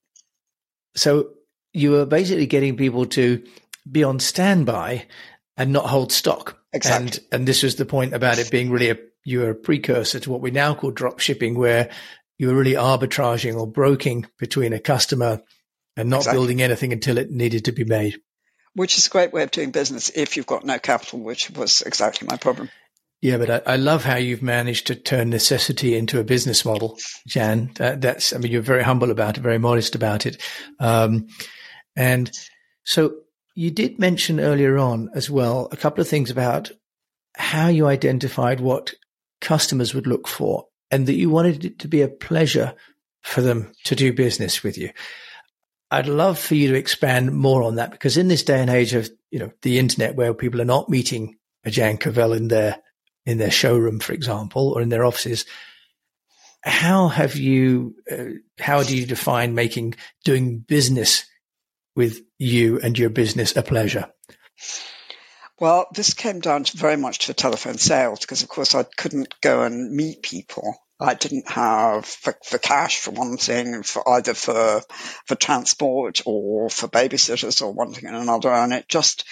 So 0.95 1.31
you 1.73 1.91
were 1.91 2.05
basically 2.05 2.47
getting 2.47 2.77
people 2.77 3.05
to 3.05 3.43
be 3.89 4.03
on 4.03 4.19
standby 4.19 5.05
and 5.55 5.71
not 5.71 5.85
hold 5.85 6.11
stock. 6.11 6.59
Exactly. 6.73 7.07
And, 7.07 7.19
and 7.31 7.47
this 7.47 7.63
was 7.63 7.75
the 7.75 7.85
point 7.85 8.13
about 8.13 8.39
it 8.39 8.51
being 8.51 8.71
really 8.71 8.89
a, 8.89 8.97
you 9.23 9.39
were 9.39 9.51
a 9.51 9.55
precursor 9.55 10.19
to 10.19 10.31
what 10.31 10.41
we 10.41 10.51
now 10.51 10.73
call 10.73 10.91
drop 10.91 11.19
shipping, 11.19 11.57
where 11.57 11.89
you 12.37 12.47
were 12.47 12.55
really 12.55 12.73
arbitraging 12.73 13.55
or 13.55 13.67
broking 13.67 14.25
between 14.37 14.73
a 14.73 14.79
customer 14.79 15.41
and 15.95 16.09
not 16.09 16.17
exactly. 16.17 16.37
building 16.37 16.61
anything 16.61 16.93
until 16.93 17.17
it 17.17 17.31
needed 17.31 17.65
to 17.65 17.71
be 17.71 17.83
made. 17.83 18.19
Which 18.73 18.97
is 18.97 19.07
a 19.07 19.09
great 19.09 19.33
way 19.33 19.43
of 19.43 19.51
doing 19.51 19.71
business 19.71 20.11
if 20.13 20.37
you've 20.37 20.45
got 20.45 20.63
no 20.63 20.77
capital, 20.77 21.19
which 21.19 21.49
was 21.49 21.81
exactly 21.81 22.27
my 22.29 22.37
problem. 22.37 22.69
Yeah, 23.21 23.37
but 23.37 23.49
I, 23.49 23.73
I 23.73 23.75
love 23.77 24.03
how 24.03 24.15
you've 24.15 24.43
managed 24.43 24.87
to 24.87 24.95
turn 24.95 25.29
necessity 25.29 25.95
into 25.95 26.19
a 26.19 26.23
business 26.23 26.63
model, 26.63 26.97
Jan. 27.25 27.71
That, 27.75 28.01
that's, 28.01 28.31
I 28.31 28.37
mean, 28.37 28.51
you're 28.51 28.61
very 28.61 28.83
humble 28.83 29.09
about 29.09 29.37
it, 29.37 29.41
very 29.41 29.57
modest 29.57 29.95
about 29.95 30.25
it. 30.25 30.41
Um, 30.79 31.27
and 31.95 32.31
so 32.83 33.15
you 33.55 33.71
did 33.71 33.97
mention 33.97 34.39
earlier 34.39 34.77
on 34.77 35.09
as 35.15 35.31
well 35.31 35.67
a 35.71 35.77
couple 35.77 36.01
of 36.01 36.07
things 36.07 36.29
about 36.29 36.71
how 37.35 37.67
you 37.67 37.87
identified 37.87 38.59
what 38.59 38.93
customers 39.41 39.95
would 39.95 40.07
look 40.07 40.27
for 40.27 40.65
and 40.91 41.07
that 41.07 41.15
you 41.15 41.29
wanted 41.29 41.65
it 41.65 41.79
to 41.79 41.87
be 41.87 42.01
a 42.01 42.07
pleasure 42.07 42.75
for 43.23 43.41
them 43.41 43.71
to 43.83 43.95
do 43.95 44.13
business 44.13 44.63
with 44.63 44.77
you. 44.77 44.91
I'd 45.89 46.07
love 46.07 46.37
for 46.37 46.55
you 46.55 46.67
to 46.69 46.77
expand 46.77 47.31
more 47.31 47.63
on 47.63 47.75
that 47.75 47.91
because 47.91 48.17
in 48.17 48.27
this 48.27 48.43
day 48.43 48.61
and 48.61 48.69
age 48.69 48.93
of, 48.93 49.09
you 49.31 49.39
know, 49.39 49.51
the 49.63 49.79
internet 49.79 50.15
where 50.15 50.33
people 50.33 50.61
are 50.61 50.65
not 50.65 50.89
meeting 50.89 51.37
a 51.63 51.71
Jan 51.71 51.97
Cavelle 51.97 52.35
in 52.35 52.49
their, 52.49 52.77
in 53.27 53.37
their 53.37 53.51
showroom, 53.51 53.99
for 53.99 54.13
example, 54.13 54.69
or 54.69 54.81
in 54.81 54.87
their 54.87 55.05
offices, 55.05 55.45
how 56.63 57.09
have 57.09 57.35
you, 57.35 57.95
uh, 58.09 58.39
how 58.57 58.81
do 58.83 58.97
you 58.97 59.05
define 59.05 59.53
making, 59.53 59.95
doing 60.23 60.59
business 60.59 61.25
with 61.93 62.21
you 62.39 62.79
and 62.79 62.97
your 62.97 63.09
business 63.09 63.55
a 63.55 63.61
pleasure? 63.61 64.07
Well, 65.59 65.87
this 65.93 66.13
came 66.13 66.39
down 66.39 66.63
to 66.63 66.77
very 66.77 66.95
much 66.95 67.25
to 67.25 67.33
telephone 67.33 67.77
sales 67.77 68.21
because, 68.21 68.43
of 68.43 68.49
course, 68.49 68.73
I 68.75 68.83
couldn't 68.83 69.35
go 69.41 69.63
and 69.63 69.91
meet 69.91 70.21
people. 70.21 70.75
I 70.99 71.13
didn't 71.13 71.49
have 71.49 72.05
for, 72.05 72.35
for 72.45 72.57
cash 72.57 72.99
for 72.99 73.11
one 73.11 73.37
thing, 73.37 73.83
for 73.83 74.07
either 74.07 74.33
for 74.33 74.81
for 75.25 75.35
transport 75.35 76.21
or 76.25 76.69
for 76.69 76.87
babysitters 76.87 77.61
or 77.61 77.71
one 77.71 77.93
thing 77.93 78.05
and 78.05 78.15
another, 78.15 78.51
and 78.51 78.73
it 78.73 78.87
just 78.87 79.25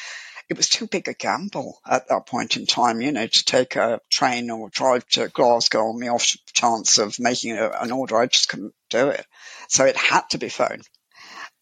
it 0.49 0.57
was 0.57 0.69
too 0.69 0.87
big 0.87 1.07
a 1.07 1.13
gamble 1.13 1.79
at 1.89 2.07
that 2.09 2.27
point 2.27 2.57
in 2.57 2.65
time, 2.65 3.01
you 3.01 3.11
know, 3.11 3.25
to 3.25 3.45
take 3.45 3.75
a 3.75 3.99
train 4.11 4.49
or 4.49 4.69
drive 4.69 5.07
to 5.09 5.27
Glasgow 5.27 5.87
on 5.87 5.99
the 5.99 6.09
off 6.09 6.35
chance 6.53 6.97
of 6.97 7.19
making 7.19 7.57
a, 7.57 7.69
an 7.69 7.91
order. 7.91 8.17
I 8.17 8.27
just 8.27 8.49
couldn't 8.49 8.73
do 8.89 9.09
it, 9.09 9.25
so 9.67 9.85
it 9.85 9.97
had 9.97 10.29
to 10.31 10.37
be 10.37 10.49
phone, 10.49 10.81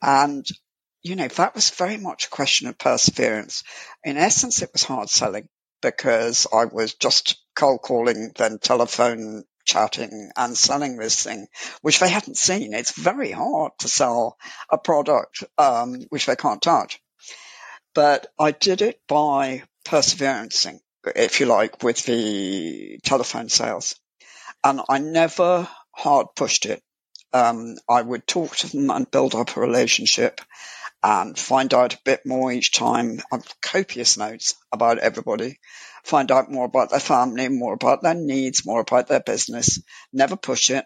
and 0.02 0.46
you 1.02 1.18
know, 1.18 1.28
that 1.28 1.54
was 1.54 1.70
very 1.70 1.98
much 1.98 2.26
a 2.26 2.30
question 2.30 2.68
of 2.68 2.78
perseverance. 2.78 3.64
In 4.04 4.18
essence, 4.18 4.62
it 4.62 4.72
was 4.72 4.84
hard 4.84 5.10
selling 5.10 5.50
because 5.82 6.48
I 6.52 6.66
was 6.66 6.94
just 6.94 7.44
cold 7.56 7.82
calling, 7.82 8.32
then 8.38 8.58
telephone 8.58 9.44
chatting 9.66 10.32
and 10.36 10.58
selling 10.58 10.98
this 10.98 11.24
thing, 11.24 11.48
which 11.82 12.00
they 12.00 12.10
hadn't 12.10 12.38
seen. 12.38 12.74
It's 12.74 12.98
very 12.98 13.32
hard 13.32 13.74
to 13.80 13.88
sell 13.88 14.38
a 14.70 14.78
product 14.78 15.44
um, 15.58 16.02
which 16.10 16.26
they 16.26 16.36
can't 16.38 16.62
touch. 16.62 17.00
But 17.94 18.28
I 18.40 18.52
did 18.52 18.82
it 18.82 19.00
by 19.08 19.64
perseverancing, 19.86 20.80
if 21.16 21.40
you 21.40 21.46
like, 21.46 21.84
with 21.84 22.04
the 22.06 23.00
telephone 23.04 23.50
sales. 23.50 23.96
And 24.64 24.82
I 24.90 24.98
never 25.00 25.68
hard 25.92 26.28
pushed 26.36 26.66
it. 26.66 26.82
Um, 27.34 27.76
I 27.90 28.02
would 28.02 28.26
talk 28.28 28.56
to 28.58 28.72
them 28.72 28.90
and 28.90 29.10
build 29.10 29.36
up 29.36 29.56
a 29.56 29.60
relationship 29.60 30.42
and 31.04 31.38
find 31.38 31.74
out 31.74 31.94
a 31.94 32.00
bit 32.06 32.26
more 32.26 32.52
each 32.52 32.72
time. 32.72 33.22
I've 33.32 33.62
copious 33.62 34.18
notes 34.18 34.56
about 34.72 35.00
everybody. 35.00 35.60
Find 36.04 36.32
out 36.32 36.52
more 36.52 36.66
about 36.66 36.90
their 36.90 37.00
family, 37.00 37.50
more 37.50 37.74
about 37.74 38.02
their 38.02 38.16
needs, 38.16 38.66
more 38.66 38.82
about 38.82 39.08
their 39.08 39.20
business. 39.20 39.82
Never 40.12 40.36
push 40.36 40.70
it 40.70 40.86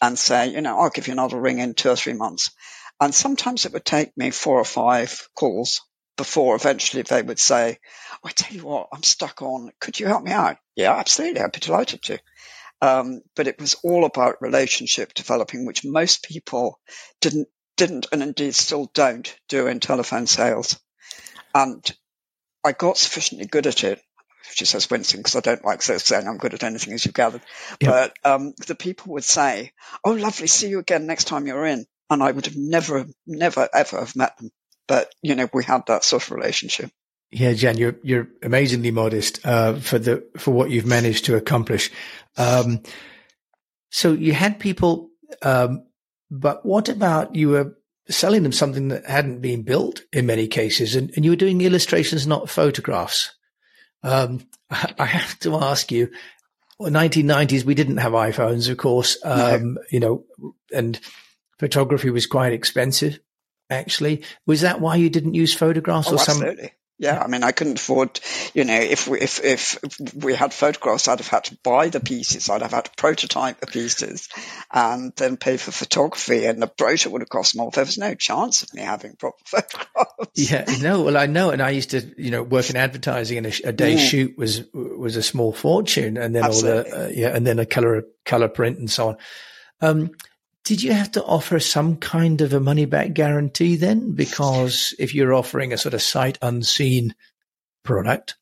and 0.00 0.18
say, 0.18 0.48
you 0.48 0.60
know, 0.60 0.78
I'll 0.78 0.90
give 0.90 1.08
you 1.08 1.12
another 1.12 1.40
ring 1.40 1.58
in 1.58 1.74
two 1.74 1.90
or 1.90 1.96
three 1.96 2.14
months. 2.14 2.50
And 3.00 3.14
sometimes 3.14 3.66
it 3.66 3.72
would 3.72 3.84
take 3.84 4.16
me 4.16 4.30
four 4.30 4.58
or 4.58 4.64
five 4.64 5.28
calls 5.34 5.82
before 6.16 6.56
eventually 6.56 7.02
they 7.02 7.22
would 7.22 7.38
say, 7.38 7.78
I 8.24 8.30
tell 8.30 8.56
you 8.56 8.64
what, 8.64 8.88
I'm 8.92 9.02
stuck 9.02 9.42
on. 9.42 9.70
Could 9.80 10.00
you 10.00 10.06
help 10.06 10.24
me 10.24 10.32
out? 10.32 10.56
Yeah, 10.74 10.94
absolutely. 10.94 11.40
I'd 11.40 11.52
be 11.52 11.60
delighted 11.60 12.02
to. 12.02 12.18
Um, 12.82 13.22
but 13.34 13.46
it 13.46 13.60
was 13.60 13.76
all 13.82 14.04
about 14.04 14.42
relationship 14.42 15.14
developing, 15.14 15.66
which 15.66 15.84
most 15.84 16.22
people 16.24 16.78
didn't 17.20 17.48
didn't 17.76 18.06
and 18.10 18.22
indeed 18.22 18.54
still 18.54 18.90
don't 18.94 19.36
do 19.48 19.66
in 19.66 19.80
telephone 19.80 20.26
sales. 20.26 20.80
And 21.54 21.84
I 22.64 22.72
got 22.72 22.98
sufficiently 22.98 23.46
good 23.46 23.66
at 23.66 23.84
it. 23.84 24.00
She 24.54 24.64
says 24.64 24.88
wincing 24.88 25.20
because 25.20 25.36
I 25.36 25.40
don't 25.40 25.64
like 25.64 25.82
saying 25.82 26.26
I'm 26.26 26.38
good 26.38 26.54
at 26.54 26.62
anything, 26.62 26.94
as 26.94 27.04
you've 27.04 27.14
gathered. 27.14 27.42
Yep. 27.80 27.90
But 27.90 28.30
um, 28.30 28.54
the 28.66 28.74
people 28.74 29.12
would 29.12 29.24
say, 29.24 29.72
"Oh, 30.04 30.12
lovely, 30.12 30.46
see 30.46 30.68
you 30.68 30.78
again 30.78 31.06
next 31.06 31.24
time 31.24 31.46
you're 31.46 31.66
in," 31.66 31.84
and 32.08 32.22
I 32.22 32.30
would 32.30 32.46
have 32.46 32.56
never, 32.56 33.06
never, 33.26 33.68
ever 33.74 33.98
have 33.98 34.16
met 34.16 34.36
them. 34.38 34.50
But 34.88 35.12
you 35.22 35.34
know, 35.34 35.48
we 35.52 35.64
had 35.64 35.86
that 35.86 36.04
sort 36.04 36.22
of 36.22 36.32
relationship. 36.32 36.90
Yeah, 37.30 37.52
Jen, 37.54 37.76
you're 37.76 37.96
you're 38.02 38.28
amazingly 38.42 38.90
modest 38.90 39.44
uh, 39.44 39.74
for 39.74 39.98
the 39.98 40.26
for 40.38 40.52
what 40.52 40.70
you've 40.70 40.86
managed 40.86 41.26
to 41.26 41.36
accomplish. 41.36 41.90
Um, 42.36 42.82
so 43.90 44.12
you 44.12 44.32
had 44.32 44.60
people 44.60 45.10
um, 45.42 45.86
but 46.30 46.64
what 46.64 46.88
about 46.88 47.34
you 47.34 47.50
were 47.50 47.76
selling 48.08 48.42
them 48.42 48.52
something 48.52 48.88
that 48.88 49.06
hadn't 49.06 49.40
been 49.40 49.62
built 49.62 50.02
in 50.12 50.26
many 50.26 50.46
cases 50.46 50.94
and, 50.94 51.10
and 51.16 51.24
you 51.24 51.32
were 51.32 51.36
doing 51.36 51.60
illustrations, 51.60 52.26
not 52.26 52.50
photographs? 52.50 53.34
Um, 54.02 54.46
I 54.70 55.06
have 55.06 55.38
to 55.40 55.56
ask 55.56 55.90
you, 55.92 56.10
well, 56.78 56.90
1990s, 56.90 57.64
we 57.64 57.74
didn't 57.74 57.98
have 57.98 58.12
iPhones, 58.12 58.68
of 58.68 58.76
course, 58.76 59.16
um, 59.24 59.74
no. 59.74 59.80
you 59.90 60.00
know, 60.00 60.24
and 60.74 61.00
photography 61.58 62.10
was 62.10 62.26
quite 62.26 62.52
expensive. 62.52 63.18
Actually, 63.68 64.22
was 64.46 64.60
that 64.60 64.80
why 64.80 64.96
you 64.96 65.10
didn't 65.10 65.34
use 65.34 65.54
photographs 65.54 66.08
oh, 66.08 66.14
or 66.14 66.18
something? 66.18 66.48
Absolutely. 66.48 66.72
Yeah, 66.98 67.20
I 67.22 67.26
mean, 67.26 67.42
I 67.42 67.52
couldn't 67.52 67.78
afford, 67.78 68.20
you 68.54 68.64
know, 68.64 68.78
if 68.78 69.06
we, 69.06 69.20
if, 69.20 69.44
if 69.44 69.78
we 70.14 70.34
had 70.34 70.54
photographs, 70.54 71.08
I'd 71.08 71.18
have 71.18 71.28
had 71.28 71.44
to 71.44 71.58
buy 71.62 71.90
the 71.90 72.00
pieces. 72.00 72.48
I'd 72.48 72.62
have 72.62 72.70
had 72.70 72.86
to 72.86 72.90
prototype 72.96 73.60
the 73.60 73.66
pieces 73.66 74.30
and 74.72 75.12
then 75.16 75.36
pay 75.36 75.58
for 75.58 75.72
photography 75.72 76.46
and 76.46 76.62
the 76.62 76.68
brochure 76.68 77.12
would 77.12 77.20
have 77.20 77.28
cost 77.28 77.54
more. 77.54 77.70
There 77.70 77.84
was 77.84 77.98
no 77.98 78.14
chance 78.14 78.62
of 78.62 78.72
me 78.72 78.80
having 78.80 79.14
proper 79.16 79.36
photographs. 79.44 80.30
Yeah, 80.34 80.64
no, 80.80 81.02
well, 81.02 81.18
I 81.18 81.26
know. 81.26 81.50
And 81.50 81.60
I 81.60 81.70
used 81.70 81.90
to, 81.90 82.00
you 82.16 82.30
know, 82.30 82.42
work 82.42 82.70
in 82.70 82.76
advertising 82.76 83.36
and 83.38 83.46
a, 83.46 83.68
a 83.68 83.72
day 83.72 83.96
mm. 83.96 83.98
shoot 83.98 84.38
was, 84.38 84.62
was 84.72 85.16
a 85.16 85.22
small 85.22 85.52
fortune 85.52 86.16
and 86.16 86.34
then 86.34 86.44
Absolutely. 86.44 86.92
all 86.92 86.98
the, 86.98 87.04
uh, 87.04 87.08
yeah, 87.08 87.36
and 87.36 87.46
then 87.46 87.58
a 87.58 87.66
color, 87.66 88.04
color 88.24 88.48
print 88.48 88.78
and 88.78 88.90
so 88.90 89.08
on. 89.10 89.16
Um, 89.82 90.10
did 90.66 90.82
you 90.82 90.92
have 90.92 91.12
to 91.12 91.22
offer 91.22 91.60
some 91.60 91.96
kind 91.96 92.40
of 92.40 92.52
a 92.52 92.58
money 92.58 92.86
back 92.86 93.12
guarantee 93.12 93.76
then? 93.76 94.16
Because 94.16 94.92
if 94.98 95.14
you're 95.14 95.32
offering 95.32 95.72
a 95.72 95.78
sort 95.78 95.94
of 95.94 96.02
sight 96.02 96.38
unseen 96.42 97.14
product. 97.84 98.34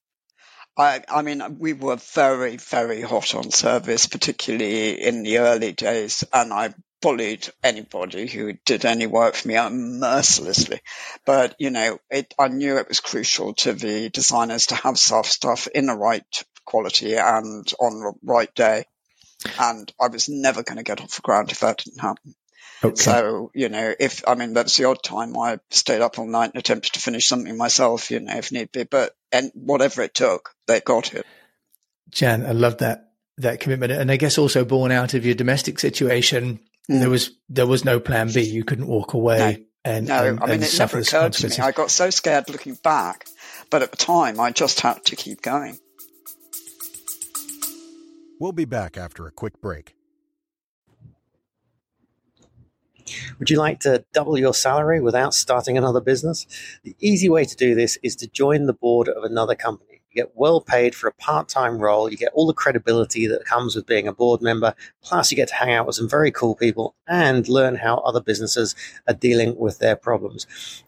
I, 0.77 1.03
I 1.07 1.21
mean, 1.21 1.59
we 1.59 1.75
were 1.75 1.97
very, 1.97 2.57
very 2.57 3.03
hot 3.03 3.35
on 3.35 3.51
service, 3.51 4.07
particularly 4.07 5.03
in 5.03 5.23
the 5.23 5.39
early 5.39 5.73
days, 5.73 6.25
and 6.33 6.51
I 6.51 6.73
bullied 7.03 7.47
anybody 7.63 8.27
who 8.27 8.55
did 8.65 8.87
any 8.87 9.07
work 9.07 9.35
for 9.35 9.49
me 9.49 9.57
mercilessly. 9.71 10.81
But, 11.27 11.55
you 11.59 11.69
know, 11.69 11.99
it, 12.11 12.33
I 12.39 12.49
knew 12.49 12.79
it 12.79 12.89
was 12.89 13.01
crucial 13.01 13.53
to 13.57 13.75
the 13.75 14.09
designers 14.09 14.69
to 14.69 14.77
have 14.77 14.99
soft 14.99 15.31
stuff 15.31 15.69
in 15.75 15.85
the 15.85 15.95
right 15.95 16.25
quality 16.65 17.17
and 17.17 17.71
on 17.79 18.01
the 18.01 18.15
right 18.23 18.53
day 18.55 18.87
and 19.59 19.93
I 20.01 20.09
was 20.09 20.29
never 20.29 20.63
going 20.63 20.79
to 20.79 20.83
get 20.83 21.01
off 21.01 21.17
the 21.17 21.23
ground 21.23 21.51
if 21.51 21.61
that 21.61 21.79
didn't 21.79 22.01
happen. 22.01 22.35
Okay. 22.83 22.97
So, 22.97 23.51
you 23.55 23.71
know, 23.71 23.95
if, 23.99 24.27
I 24.29 24.35
mean, 24.35 24.53
that's 24.53 24.77
the 24.77 24.85
odd 24.85 25.03
time 25.03 25.39
I 25.39 25.59
stayed 25.71 26.03
up 26.03 26.19
all 26.19 26.27
night 26.27 26.51
and 26.53 26.57
attempted 26.57 26.93
to 26.95 27.01
finish 27.01 27.27
something 27.27 27.57
myself, 27.57 28.11
you 28.11 28.21
know, 28.21 28.37
if 28.37 28.53
need 28.53 28.73
be, 28.73 28.83
but, 28.85 29.13
and 29.33 29.51
whatever 29.55 30.03
it 30.03 30.15
took, 30.15 30.51
they 30.67 30.81
got 30.81 31.15
it. 31.15 31.25
Jan, 32.11 32.45
I 32.45 32.53
love 32.53 32.79
that, 32.79 33.13
that 33.39 33.61
commitment. 33.61 33.93
And 33.93 34.11
I 34.11 34.17
guess 34.17 34.37
also 34.37 34.65
born 34.65 34.93
out 34.93 35.15
of 35.15 35.25
your 35.25 35.35
domestic 35.35 35.79
situation, 35.79 36.61
mm. 36.91 37.01
there 37.01 37.09
was, 37.09 37.31
there 37.49 37.67
was 37.67 37.87
no 37.87 38.01
plan 38.01 38.31
B. 38.31 38.43
You 38.43 38.65
couldn't 38.65 38.87
walk 38.87 39.15
away. 39.15 39.39
No. 39.39 39.65
And, 39.87 40.09
no, 40.09 40.25
and, 40.25 40.41
I 40.41 40.47
mean, 40.47 40.63
it 40.63 40.79
never 40.79 40.99
occurred 40.99 41.33
to 41.35 41.49
me. 41.49 41.57
I 41.59 41.73
got 41.73 41.91
so 41.91 42.11
scared 42.11 42.49
looking 42.51 42.75
back, 42.75 43.27
but 43.71 43.83
at 43.83 43.91
the 43.91 43.99
time 43.99 44.41
I 44.41 44.51
just 44.51 44.81
had 44.81 45.05
to 45.07 45.17
keep 45.17 45.43
going. 45.43 45.79
We'll 48.41 48.53
be 48.53 48.65
back 48.65 48.97
after 48.97 49.27
a 49.27 49.33
quick 49.33 49.61
break. 49.61 49.95
Would 53.39 53.51
you 53.51 53.59
like 53.59 53.81
to 53.81 54.05
double 54.13 54.39
your 54.39 54.55
salary 54.55 55.01
without 55.01 55.35
starting 55.35 55.77
another 55.79 56.01
business? 56.01 56.47
The 56.83 56.97
easy 57.01 57.29
way 57.29 57.45
to 57.45 57.57
do 57.57 57.75
this 57.75 57.99
is 58.03 58.17
to 58.17 58.27
join 58.27 58.67
the 58.67 58.73
board 58.73 59.09
of 59.09 59.25
another 59.25 59.55
company. 59.55 59.94
You 60.15 60.23
get 60.23 60.33
well 60.37 60.61
paid 60.61 60.95
for 60.95 61.09
a 61.09 61.15
part 61.15 61.49
time 61.49 61.79
role. 61.79 62.09
You 62.09 62.17
get 62.17 62.33
all 62.35 62.47
the 62.47 62.55
credibility 62.55 63.27
that 63.27 63.45
comes 63.45 63.75
with 63.75 63.87
being 63.87 64.07
a 64.07 64.13
board 64.13 64.41
member. 64.41 64.75
Plus, 65.03 65.31
you 65.31 65.37
get 65.37 65.49
to 65.49 65.55
hang 65.55 65.73
out 65.73 65.87
with 65.87 65.97
some 65.97 66.09
very 66.09 66.31
cool 66.31 66.55
people 66.55 66.95
and 67.09 67.49
learn 67.49 67.75
how 67.75 67.97
other 67.99 68.21
businesses 68.21 68.75
are 69.09 69.15
dealing 69.15 69.57
with 69.57 69.79
their 69.79 69.97
problems. 69.97 70.47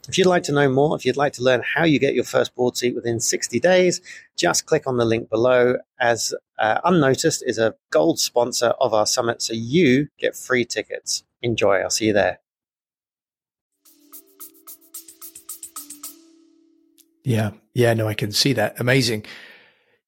If 0.08 0.16
you'd 0.16 0.28
like 0.28 0.44
to 0.44 0.52
know 0.52 0.68
more, 0.68 0.96
if 0.96 1.04
you'd 1.04 1.16
like 1.16 1.32
to 1.34 1.42
learn 1.42 1.62
how 1.62 1.84
you 1.84 1.98
get 1.98 2.14
your 2.14 2.24
first 2.24 2.54
board 2.54 2.76
seat 2.76 2.94
within 2.94 3.18
60 3.18 3.58
days, 3.58 4.00
just 4.36 4.66
click 4.66 4.86
on 4.86 4.96
the 4.96 5.04
link 5.04 5.28
below 5.28 5.76
as 5.98 6.32
uh, 6.58 6.80
Unnoticed 6.84 7.42
is 7.46 7.58
a 7.58 7.74
gold 7.90 8.20
sponsor 8.20 8.74
of 8.80 8.94
our 8.94 9.06
summit. 9.06 9.42
So 9.42 9.54
you 9.54 10.08
get 10.18 10.36
free 10.36 10.64
tickets. 10.64 11.24
Enjoy. 11.42 11.78
I'll 11.78 11.90
see 11.90 12.06
you 12.06 12.12
there. 12.12 12.38
Yeah, 17.26 17.50
yeah, 17.74 17.92
no, 17.92 18.06
I 18.06 18.14
can 18.14 18.30
see 18.30 18.52
that. 18.52 18.78
Amazing, 18.78 19.26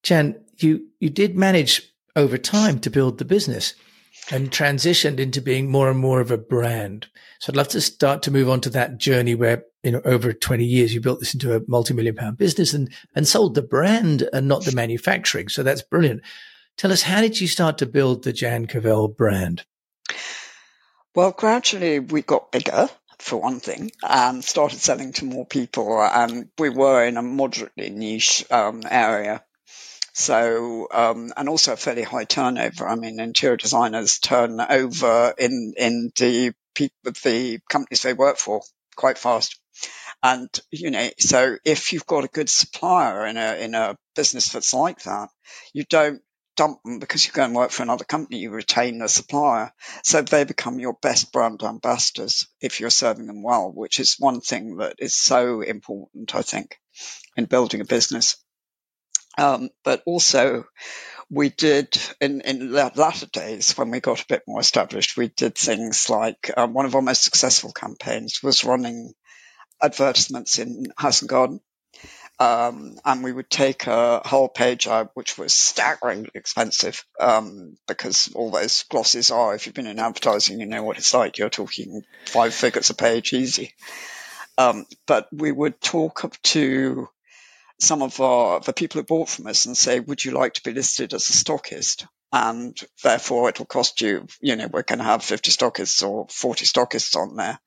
Jan. 0.05 0.37
You 0.59 0.87
you 1.01 1.11
did 1.11 1.37
manage 1.37 1.83
over 2.15 2.39
time 2.39 2.79
to 2.81 2.91
build 2.91 3.19
the 3.19 3.25
business 3.25 3.75
and 4.31 4.53
transitioned 4.53 5.19
into 5.19 5.43
being 5.43 5.69
more 5.69 5.91
and 5.91 5.99
more 5.99 6.21
of 6.21 6.31
a 6.31 6.39
brand. 6.39 7.09
So 7.41 7.51
I'd 7.51 7.57
love 7.57 7.69
to 7.69 7.81
start 7.81 8.23
to 8.23 8.31
move 8.31 8.49
on 8.49 8.61
to 8.63 8.71
that 8.71 8.99
journey 8.99 9.35
where 9.35 9.65
you 9.83 9.91
know 9.91 10.01
over 10.05 10.33
20 10.33 10.65
years 10.65 10.95
you 10.95 11.01
built 11.01 11.19
this 11.19 11.35
into 11.35 11.57
a 11.57 11.63
multi-million 11.67 12.15
pound 12.15 12.39
business 12.39 12.73
and 12.73 12.89
and 13.17 13.27
sold 13.27 13.57
the 13.57 13.63
brand 13.63 14.29
and 14.33 14.47
not 14.47 14.65
the 14.65 14.75
manufacturing. 14.75 15.49
So 15.49 15.65
that's 15.65 15.83
brilliant. 15.83 16.23
Tell 16.77 16.93
us 16.93 17.03
how 17.03 17.21
did 17.21 17.41
you 17.41 17.49
start 17.49 17.79
to 17.79 17.87
build 17.87 18.23
the 18.23 18.33
Jan 18.33 18.69
Cavelle 18.69 19.09
brand? 19.09 19.65
Well, 21.17 21.33
gradually 21.33 21.99
we 21.99 22.23
got 22.23 22.53
bigger 22.53 22.89
for 23.19 23.41
one 23.41 23.61
thing, 23.61 23.91
and 24.03 24.45
started 24.45 24.79
selling 24.79 25.13
to 25.15 25.25
more 25.25 25.47
people. 25.47 26.01
And 26.03 26.49
we 26.59 26.69
were 26.69 27.05
in 27.05 27.17
a 27.17 27.23
moderately 27.23 27.91
niche 27.91 28.45
um, 28.51 28.83
area. 28.89 29.43
So, 30.15 30.89
um, 30.93 31.33
and 31.37 31.49
also 31.49 31.75
a 31.75 31.77
fairly 31.77 32.03
high 32.03 32.25
turnover. 32.25 32.89
I 32.89 32.97
mean, 32.97 33.21
interior 33.21 33.57
designers 33.57 34.19
turn 34.19 34.61
over 34.61 35.33
in, 35.39 35.75
in 35.77 36.11
the, 36.17 36.53
the 36.75 37.61
companies 37.69 38.03
they 38.03 38.15
work 38.15 38.37
for 38.37 38.63
quite 38.97 39.19
fast. 39.19 39.61
And, 40.23 40.49
you 40.73 40.91
know, 40.91 41.09
so 41.21 41.57
if 41.65 41.93
you've 41.93 42.07
got 42.07 42.25
a 42.25 42.29
good 42.29 42.51
supplier 42.51 43.27
in 43.27 43.37
a, 43.37 43.63
in 43.63 43.75
a 43.77 43.97
business 44.17 44.51
that's 44.51 44.75
like 44.75 45.03
that, 45.05 45.29
you 45.73 45.85
don't 45.85 46.21
dump 46.59 46.81
them 46.85 46.99
because 46.99 47.25
you 47.25 47.33
go 47.33 47.45
and 47.45 47.55
work 47.55 47.71
for 47.71 47.85
another 47.85 48.05
company, 48.05 48.41
you 48.41 48.51
retain 48.51 48.99
the 48.99 49.09
supplier. 49.09 49.73
So 50.03 50.21
they 50.21 50.45
become 50.45 50.81
your 50.81 50.97
best 51.01 51.33
brand 51.33 51.63
ambassadors 51.63 52.49
if 52.61 52.81
you're 52.81 52.91
serving 52.91 53.27
them 53.27 53.43
well, 53.45 53.71
which 53.73 54.01
is 54.01 54.17
one 54.19 54.41
thing 54.41 54.79
that 54.79 54.97
is 54.99 55.15
so 55.15 55.63
important, 55.63 56.35
I 56.35 56.43
think, 56.43 56.77
in 57.37 57.45
building 57.45 57.81
a 57.81 57.85
business. 57.85 58.37
Um, 59.39 59.71
but 59.85 60.03
also, 60.05 60.65
we 61.31 61.51
did 61.51 61.97
in, 62.21 62.41
in 62.41 62.73
the 62.73 62.93
latter 62.97 63.27
days 63.27 63.79
when 63.79 63.93
we 63.93 64.01
got 64.01 64.21
a 64.21 64.27
bit 64.29 64.43
more 64.49 64.61
established, 64.61 65.17
we 65.17 65.29
did 65.29 65.55
things 65.55 66.11
like 66.11 66.51
um, 66.57 66.75
one 66.75 66.87
of 66.87 66.95
our 66.97 67.03
most 67.03 67.23
successful 67.23 67.73
campaigns 67.73 68.43
was 68.43 68.65
running 68.65 69.13
advertisements 69.81 70.59
in 70.59 70.87
House 70.97 71.23
and 71.23 71.29
Garden. 71.29 71.61
Um, 72.41 72.99
and 73.05 73.25
we 73.25 73.33
would 73.33 73.51
take 73.51 73.89
a 73.89 74.21
whole 74.25 74.49
page 74.49 74.87
out, 74.87 75.11
which 75.15 75.37
was 75.37 75.53
staggeringly 75.53 76.31
expensive, 76.35 77.05
um, 77.19 77.77
because 77.89 78.31
all 78.35 78.51
those 78.51 78.85
glosses 78.85 79.33
are, 79.33 79.55
if 79.55 79.67
you've 79.67 79.75
been 79.75 79.89
in 79.89 79.99
advertising, 79.99 80.61
you 80.61 80.67
know 80.67 80.85
what 80.85 80.99
it's 80.99 81.15
like. 81.15 81.39
You're 81.39 81.51
talking 81.51 82.03
five 82.27 82.55
figures 82.55 82.91
a 82.91 82.95
page 82.95 83.33
easy. 83.33 83.75
Um, 84.57 84.87
but 85.07 85.29
we 85.33 85.51
would 85.51 85.81
talk 85.81 86.25
up 86.25 86.41
to 86.43 87.09
some 87.81 88.03
of 88.03 88.21
our, 88.21 88.61
the 88.61 88.73
people 88.73 89.01
who 89.01 89.07
bought 89.07 89.29
from 89.29 89.47
us 89.47 89.67
and 89.67 89.77
say, 89.77 90.01
would 90.01 90.25
you 90.25 90.33
like 90.33 90.55
to 90.55 90.63
be 90.63 90.73
listed 90.73 91.15
as 91.15 91.29
a 91.29 91.33
stockist? 91.33 92.07
And 92.33 92.77
therefore 93.03 93.49
it'll 93.49 93.67
cost 93.67 94.01
you, 94.01 94.27
you 94.41 94.57
know, 94.57 94.69
we're 94.71 94.83
going 94.83 94.99
to 94.99 95.05
have 95.05 95.25
50 95.25 95.51
stockists 95.51 96.07
or 96.07 96.27
40 96.29 96.67
stockists 96.67 97.17
on 97.17 97.37
there. 97.37 97.59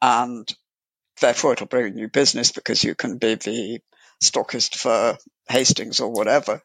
And 0.00 0.48
therefore 1.20 1.52
it'll 1.52 1.66
bring 1.66 1.98
you 1.98 2.08
business 2.08 2.52
because 2.52 2.82
you 2.82 2.94
can 2.94 3.18
be 3.18 3.34
the 3.34 3.80
stockist 4.22 4.76
for 4.76 5.16
Hastings 5.48 6.00
or 6.00 6.10
whatever. 6.10 6.62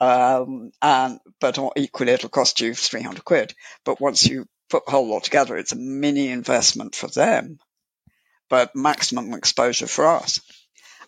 Um, 0.00 0.70
and, 0.80 1.18
but 1.40 1.58
equally 1.76 2.12
it'll 2.12 2.28
cost 2.28 2.60
you 2.60 2.74
300 2.74 3.24
quid. 3.24 3.54
But 3.84 4.00
once 4.00 4.26
you 4.26 4.46
put 4.70 4.84
the 4.84 4.92
whole 4.92 5.08
lot 5.08 5.24
together, 5.24 5.56
it's 5.56 5.72
a 5.72 5.76
mini 5.76 6.28
investment 6.28 6.94
for 6.94 7.08
them, 7.08 7.58
but 8.48 8.76
maximum 8.76 9.32
exposure 9.34 9.86
for 9.86 10.06
us. 10.06 10.40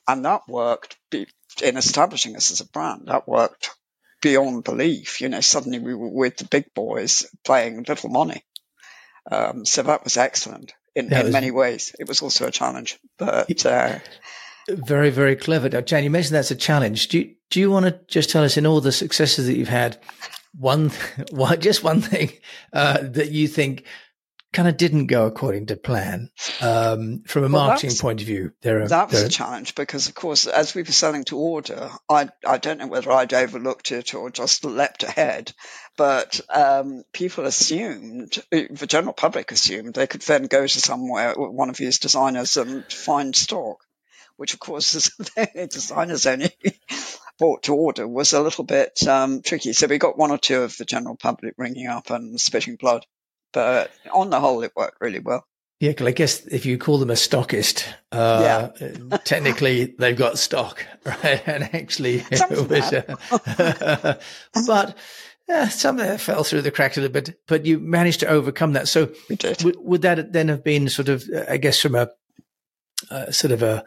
And 0.08 0.24
that 0.24 0.42
worked 0.48 0.96
in 1.12 1.76
establishing 1.76 2.36
us 2.36 2.50
as 2.50 2.60
a 2.60 2.68
brand. 2.68 3.02
That 3.06 3.28
worked 3.28 3.70
beyond 4.22 4.64
belief. 4.64 5.20
You 5.20 5.28
know, 5.28 5.40
suddenly 5.40 5.78
we 5.78 5.94
were 5.94 6.08
with 6.08 6.36
the 6.38 6.44
big 6.46 6.72
boys 6.74 7.26
playing 7.44 7.84
little 7.84 8.10
money. 8.10 8.42
Um, 9.30 9.64
so 9.64 9.82
that 9.82 10.02
was 10.02 10.16
excellent 10.16 10.72
in, 10.94 11.12
in 11.12 11.24
was, 11.24 11.32
many 11.32 11.50
ways. 11.50 11.94
It 11.98 12.08
was 12.08 12.22
also 12.22 12.46
a 12.46 12.50
challenge, 12.50 12.98
but, 13.18 13.66
uh, 13.66 13.98
very, 14.76 15.10
very 15.10 15.36
clever. 15.36 15.68
Now, 15.68 15.80
Jan, 15.80 16.04
you 16.04 16.10
mentioned 16.10 16.34
that's 16.34 16.50
a 16.50 16.56
challenge. 16.56 17.08
Do 17.08 17.18
you, 17.18 17.34
do 17.50 17.60
you 17.60 17.70
want 17.70 17.86
to 17.86 18.00
just 18.06 18.30
tell 18.30 18.44
us 18.44 18.56
in 18.56 18.66
all 18.66 18.80
the 18.80 18.92
successes 18.92 19.46
that 19.46 19.56
you've 19.56 19.68
had, 19.68 20.00
one, 20.56 20.90
just 21.58 21.82
one 21.82 22.00
thing 22.00 22.32
uh, 22.72 22.98
that 23.02 23.30
you 23.30 23.48
think 23.48 23.84
kind 24.52 24.66
of 24.66 24.76
didn't 24.76 25.06
go 25.06 25.26
according 25.26 25.66
to 25.66 25.76
plan 25.76 26.28
um, 26.60 27.22
from 27.26 27.44
a 27.44 27.48
well, 27.48 27.66
marketing 27.66 27.96
point 27.98 28.20
of 28.20 28.26
view? 28.26 28.52
There 28.62 28.82
are, 28.82 28.88
that 28.88 29.10
was 29.10 29.22
a 29.22 29.28
challenge 29.28 29.74
because, 29.74 30.08
of 30.08 30.14
course, 30.14 30.46
as 30.46 30.74
we 30.74 30.82
were 30.82 30.92
selling 30.92 31.24
to 31.24 31.38
order, 31.38 31.90
I 32.08 32.28
I 32.46 32.58
don't 32.58 32.78
know 32.78 32.88
whether 32.88 33.12
I'd 33.12 33.32
overlooked 33.32 33.92
it 33.92 34.14
or 34.14 34.30
just 34.30 34.64
leapt 34.64 35.04
ahead, 35.04 35.52
but 35.96 36.40
um, 36.52 37.04
people 37.12 37.46
assumed, 37.46 38.42
the 38.50 38.86
general 38.88 39.12
public 39.12 39.52
assumed, 39.52 39.94
they 39.94 40.06
could 40.06 40.22
then 40.22 40.44
go 40.44 40.66
to 40.66 40.80
somewhere, 40.80 41.34
one 41.36 41.70
of 41.70 41.76
these 41.76 41.98
designers, 41.98 42.56
and 42.56 42.84
find 42.92 43.36
stock 43.36 43.78
which 44.40 44.54
of 44.54 44.60
course 44.60 44.94
is 44.94 45.10
designers 45.70 46.24
only 46.24 46.50
bought 47.38 47.64
to 47.64 47.74
order, 47.74 48.08
was 48.08 48.32
a 48.32 48.40
little 48.40 48.64
bit 48.64 49.06
um, 49.06 49.42
tricky. 49.42 49.74
So 49.74 49.86
we 49.86 49.98
got 49.98 50.16
one 50.16 50.30
or 50.30 50.38
two 50.38 50.62
of 50.62 50.74
the 50.78 50.86
general 50.86 51.14
public 51.14 51.52
ringing 51.58 51.88
up 51.88 52.08
and 52.08 52.40
spitting 52.40 52.76
blood. 52.76 53.04
But 53.52 53.90
on 54.10 54.30
the 54.30 54.40
whole, 54.40 54.62
it 54.62 54.72
worked 54.74 54.96
really 55.02 55.18
well. 55.18 55.44
Yeah, 55.78 55.90
because 55.90 56.06
I 56.06 56.12
guess 56.12 56.46
if 56.46 56.64
you 56.64 56.78
call 56.78 56.96
them 56.96 57.10
a 57.10 57.14
stockist, 57.14 57.86
uh, 58.12 58.70
yeah. 58.80 59.16
technically 59.24 59.94
they've 59.98 60.16
got 60.16 60.38
stock, 60.38 60.86
right? 61.04 61.46
And 61.46 61.74
actually, 61.74 62.24
was, 62.30 62.92
uh, 62.94 64.18
but 64.66 64.96
yeah, 65.46 65.68
some 65.68 66.00
of 66.00 66.06
that 66.06 66.18
fell 66.18 66.44
through 66.44 66.62
the 66.62 66.70
cracks 66.70 66.96
a 66.96 67.02
little 67.02 67.12
bit, 67.12 67.38
but 67.46 67.66
you 67.66 67.78
managed 67.78 68.20
to 68.20 68.26
overcome 68.26 68.72
that. 68.72 68.88
So, 68.88 69.12
w- 69.28 69.80
would 69.82 70.00
that 70.00 70.32
then 70.32 70.48
have 70.48 70.64
been 70.64 70.88
sort 70.88 71.10
of, 71.10 71.24
I 71.46 71.58
guess, 71.58 71.78
from 71.78 71.94
a 71.94 72.08
uh, 73.10 73.30
sort 73.30 73.52
of 73.52 73.62
a, 73.62 73.84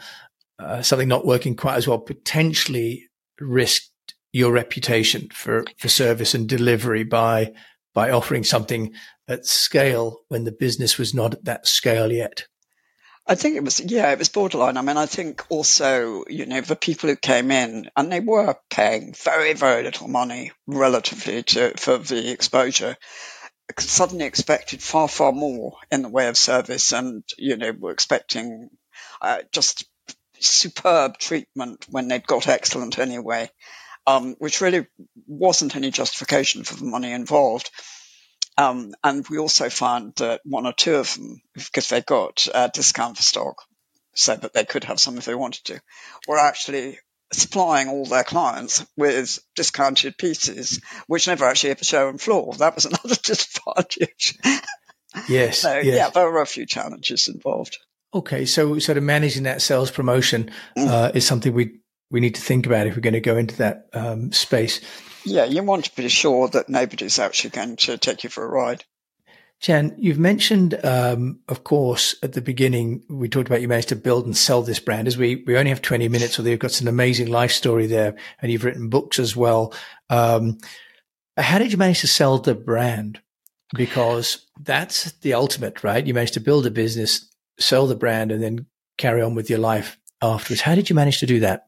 uh, 0.59 0.81
something 0.81 1.07
not 1.07 1.25
working 1.25 1.55
quite 1.55 1.75
as 1.75 1.87
well 1.87 1.99
potentially 1.99 3.09
risked 3.39 3.89
your 4.31 4.51
reputation 4.51 5.29
for, 5.31 5.63
for 5.77 5.89
service 5.89 6.33
and 6.33 6.49
delivery 6.49 7.03
by 7.03 7.53
by 7.93 8.09
offering 8.09 8.43
something 8.43 8.91
at 9.27 9.45
scale 9.45 10.21
when 10.27 10.43
the 10.43 10.51
business 10.51 10.97
was 10.97 11.13
not 11.13 11.33
at 11.35 11.45
that 11.45 11.67
scale 11.67 12.11
yet. 12.11 12.47
I 13.25 13.35
think 13.35 13.55
it 13.55 13.63
was, 13.63 13.79
yeah, 13.79 14.11
it 14.11 14.19
was 14.19 14.29
borderline. 14.29 14.75
I 14.75 14.81
mean, 14.81 14.97
I 14.97 15.05
think 15.05 15.45
also, 15.49 16.25
you 16.27 16.45
know, 16.45 16.59
the 16.59 16.75
people 16.75 17.09
who 17.09 17.15
came 17.15 17.51
in 17.51 17.89
and 17.95 18.11
they 18.11 18.19
were 18.19 18.55
paying 18.69 19.13
very, 19.13 19.53
very 19.53 19.83
little 19.83 20.09
money 20.09 20.51
relatively 20.67 21.43
to, 21.43 21.73
for 21.77 21.97
the 21.99 22.31
exposure, 22.31 22.97
suddenly 23.79 24.25
expected 24.25 24.81
far, 24.81 25.07
far 25.07 25.31
more 25.31 25.77
in 25.89 26.01
the 26.01 26.09
way 26.09 26.27
of 26.27 26.35
service 26.35 26.91
and, 26.91 27.23
you 27.37 27.55
know, 27.55 27.71
were 27.71 27.91
expecting 27.91 28.69
uh, 29.21 29.37
just 29.53 29.85
superb 30.45 31.17
treatment 31.17 31.85
when 31.89 32.07
they'd 32.07 32.27
got 32.27 32.47
excellent 32.47 32.99
anyway, 32.99 33.49
um, 34.05 34.35
which 34.39 34.61
really 34.61 34.87
wasn't 35.27 35.75
any 35.75 35.91
justification 35.91 36.63
for 36.63 36.75
the 36.75 36.85
money 36.85 37.11
involved. 37.11 37.69
Um, 38.57 38.93
and 39.03 39.27
we 39.29 39.39
also 39.39 39.69
found 39.69 40.13
that 40.17 40.41
one 40.45 40.67
or 40.67 40.73
two 40.73 40.95
of 40.95 41.13
them, 41.15 41.41
because 41.53 41.89
they 41.89 42.01
got 42.01 42.47
a 42.53 42.69
discount 42.71 43.17
for 43.17 43.23
stock, 43.23 43.55
so 44.13 44.35
that 44.35 44.53
they 44.53 44.65
could 44.65 44.83
have 44.83 44.99
some 44.99 45.17
if 45.17 45.25
they 45.25 45.35
wanted 45.35 45.63
to, 45.65 45.81
were 46.27 46.37
actually 46.37 46.99
supplying 47.31 47.89
all 47.89 48.05
their 48.05 48.23
clients 48.23 48.85
with 48.95 49.39
discounted 49.55 50.17
pieces, 50.17 50.79
which 51.07 51.27
never 51.27 51.45
actually 51.45 51.69
hit 51.69 51.79
the 51.79 51.85
showroom 51.85 52.19
floor. 52.19 52.53
That 52.53 52.75
was 52.75 52.85
another 52.85 53.15
disadvantage. 53.15 54.37
Yes, 55.27 55.57
so, 55.61 55.79
yes. 55.79 55.85
Yeah, 55.85 56.09
there 56.09 56.29
were 56.29 56.41
a 56.41 56.45
few 56.45 56.65
challenges 56.65 57.27
involved. 57.27 57.77
Okay, 58.13 58.45
so 58.45 58.77
sort 58.79 58.97
of 58.97 59.03
managing 59.03 59.43
that 59.43 59.61
sales 59.61 59.89
promotion 59.89 60.51
mm. 60.77 60.87
uh, 60.87 61.11
is 61.13 61.25
something 61.25 61.53
we 61.53 61.79
we 62.11 62.19
need 62.19 62.35
to 62.35 62.41
think 62.41 62.67
about 62.67 62.85
if 62.85 62.95
we're 62.95 63.01
going 63.01 63.13
to 63.13 63.19
go 63.19 63.37
into 63.37 63.57
that 63.57 63.87
um, 63.93 64.31
space. 64.31 64.81
Yeah, 65.25 65.45
you 65.45 65.63
want 65.63 65.85
to 65.85 65.95
be 65.95 66.07
sure 66.09 66.47
that 66.49 66.69
nobody's 66.69 67.17
actually 67.17 67.49
going 67.49 67.77
to 67.77 67.97
take 67.97 68.23
you 68.23 68.29
for 68.29 68.43
a 68.43 68.47
ride. 68.47 68.83
Jan, 69.63 69.95
you've 69.97 70.19
mentioned, 70.19 70.77
um, 70.83 71.39
of 71.47 71.63
course, 71.63 72.15
at 72.21 72.33
the 72.33 72.41
beginning, 72.41 73.01
we 73.09 73.29
talked 73.29 73.47
about 73.47 73.61
you 73.61 73.69
managed 73.69 73.89
to 73.89 73.95
build 73.95 74.25
and 74.25 74.35
sell 74.35 74.61
this 74.61 74.79
brand. 74.79 75.07
As 75.07 75.17
we, 75.17 75.43
we 75.47 75.57
only 75.57 75.69
have 75.69 75.81
20 75.81 76.09
minutes, 76.09 76.37
although 76.37 76.51
you've 76.51 76.59
got 76.59 76.81
an 76.81 76.89
amazing 76.89 77.27
life 77.27 77.51
story 77.51 77.87
there 77.87 78.15
and 78.41 78.51
you've 78.51 78.65
written 78.65 78.89
books 78.89 79.19
as 79.19 79.37
well. 79.37 79.73
Um, 80.09 80.57
how 81.37 81.57
did 81.59 81.71
you 81.71 81.77
manage 81.77 82.01
to 82.01 82.07
sell 82.07 82.37
the 82.39 82.55
brand? 82.55 83.21
Because 83.73 84.45
that's 84.59 85.13
the 85.13 85.33
ultimate, 85.33 85.83
right? 85.83 86.05
You 86.05 86.13
managed 86.13 86.33
to 86.35 86.41
build 86.41 86.65
a 86.67 86.71
business, 86.71 87.32
sell 87.63 87.87
the 87.87 87.95
brand, 87.95 88.31
and 88.31 88.43
then 88.43 88.67
carry 88.97 89.21
on 89.21 89.35
with 89.35 89.49
your 89.49 89.59
life 89.59 89.97
afterwards. 90.21 90.61
How 90.61 90.75
did 90.75 90.89
you 90.89 90.95
manage 90.95 91.19
to 91.19 91.25
do 91.25 91.41
that? 91.41 91.67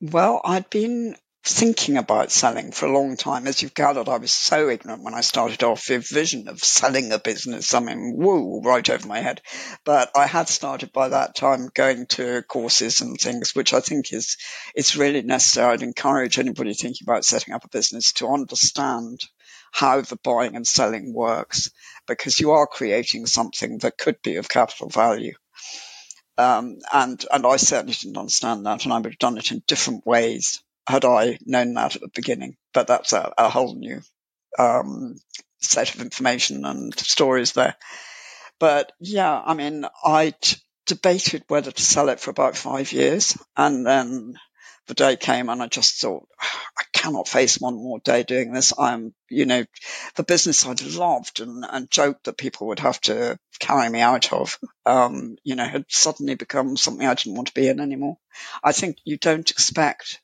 Well, 0.00 0.40
I'd 0.44 0.68
been 0.70 1.16
thinking 1.44 1.96
about 1.96 2.30
selling 2.30 2.70
for 2.70 2.86
a 2.86 2.92
long 2.92 3.16
time. 3.16 3.48
As 3.48 3.62
you've 3.62 3.74
gathered, 3.74 4.08
I 4.08 4.18
was 4.18 4.32
so 4.32 4.68
ignorant 4.68 5.02
when 5.02 5.14
I 5.14 5.22
started 5.22 5.62
off. 5.64 5.86
The 5.86 5.98
vision 5.98 6.46
of 6.48 6.62
selling 6.62 7.10
a 7.12 7.18
business, 7.18 7.74
I 7.74 7.80
mean, 7.80 8.14
woo, 8.16 8.60
right 8.62 8.88
over 8.88 9.06
my 9.08 9.20
head. 9.20 9.40
But 9.84 10.12
I 10.16 10.26
had 10.26 10.48
started 10.48 10.92
by 10.92 11.08
that 11.08 11.34
time 11.34 11.68
going 11.74 12.06
to 12.10 12.42
courses 12.42 13.00
and 13.00 13.18
things, 13.18 13.54
which 13.54 13.74
I 13.74 13.80
think 13.80 14.12
is 14.12 14.36
is 14.76 14.96
really 14.96 15.22
necessary. 15.22 15.72
I'd 15.72 15.82
encourage 15.82 16.38
anybody 16.38 16.74
thinking 16.74 17.04
about 17.06 17.24
setting 17.24 17.54
up 17.54 17.64
a 17.64 17.68
business 17.68 18.12
to 18.14 18.28
understand 18.28 19.20
how 19.72 20.00
the 20.02 20.16
buying 20.22 20.54
and 20.54 20.66
selling 20.66 21.12
works, 21.12 21.70
because 22.06 22.38
you 22.38 22.52
are 22.52 22.66
creating 22.66 23.26
something 23.26 23.78
that 23.78 23.98
could 23.98 24.22
be 24.22 24.36
of 24.36 24.48
capital 24.48 24.88
value. 24.88 25.34
Um, 26.38 26.78
and 26.92 27.24
and 27.32 27.46
I 27.46 27.56
certainly 27.56 27.94
didn't 27.94 28.16
understand 28.18 28.66
that, 28.66 28.84
and 28.84 28.92
I 28.92 28.98
would 28.98 29.06
have 29.06 29.18
done 29.18 29.38
it 29.38 29.50
in 29.50 29.62
different 29.66 30.06
ways 30.06 30.62
had 30.86 31.04
I 31.04 31.38
known 31.46 31.74
that 31.74 31.96
at 31.96 32.02
the 32.02 32.10
beginning. 32.14 32.56
But 32.74 32.86
that's 32.86 33.12
a, 33.12 33.32
a 33.38 33.48
whole 33.48 33.74
new 33.74 34.02
um, 34.58 35.16
set 35.60 35.94
of 35.94 36.00
information 36.00 36.64
and 36.64 36.98
stories 36.98 37.52
there. 37.52 37.76
But 38.58 38.92
yeah, 39.00 39.42
I 39.44 39.54
mean, 39.54 39.86
I 40.04 40.34
debated 40.86 41.44
whether 41.48 41.70
to 41.70 41.82
sell 41.82 42.08
it 42.08 42.20
for 42.20 42.30
about 42.30 42.56
five 42.56 42.92
years, 42.92 43.36
and 43.56 43.86
then 43.86 44.34
the 44.86 44.94
day 44.94 45.16
came, 45.16 45.48
and 45.48 45.62
I 45.62 45.66
just 45.68 46.00
thought, 46.00 46.26
I 46.40 46.84
cannot 47.02 47.26
face 47.26 47.58
one 47.58 47.74
more 47.74 47.98
day 47.98 48.22
doing 48.22 48.52
this. 48.52 48.72
I'm, 48.78 49.12
you 49.28 49.44
know, 49.44 49.64
the 50.14 50.22
business 50.22 50.64
I'd 50.64 50.82
loved 50.82 51.40
and, 51.40 51.64
and 51.68 51.90
joked 51.90 52.24
that 52.24 52.38
people 52.38 52.68
would 52.68 52.78
have 52.78 53.00
to 53.02 53.38
carry 53.58 53.88
me 53.90 54.00
out 54.00 54.32
of, 54.32 54.58
um, 54.86 55.36
you 55.42 55.56
know, 55.56 55.64
had 55.64 55.84
suddenly 55.88 56.36
become 56.36 56.76
something 56.76 57.04
I 57.04 57.14
didn't 57.14 57.34
want 57.34 57.48
to 57.48 57.54
be 57.54 57.66
in 57.66 57.80
anymore. 57.80 58.18
I 58.62 58.70
think 58.70 58.98
you 59.04 59.16
don't 59.16 59.50
expect 59.50 60.20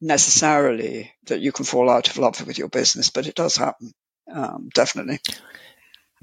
necessarily 0.00 1.12
that 1.26 1.40
you 1.40 1.52
can 1.52 1.64
fall 1.64 1.88
out 1.88 2.08
of 2.08 2.18
love 2.18 2.44
with 2.44 2.58
your 2.58 2.68
business, 2.68 3.10
but 3.10 3.28
it 3.28 3.36
does 3.36 3.54
happen, 3.54 3.92
um, 4.28 4.70
definitely. 4.74 5.20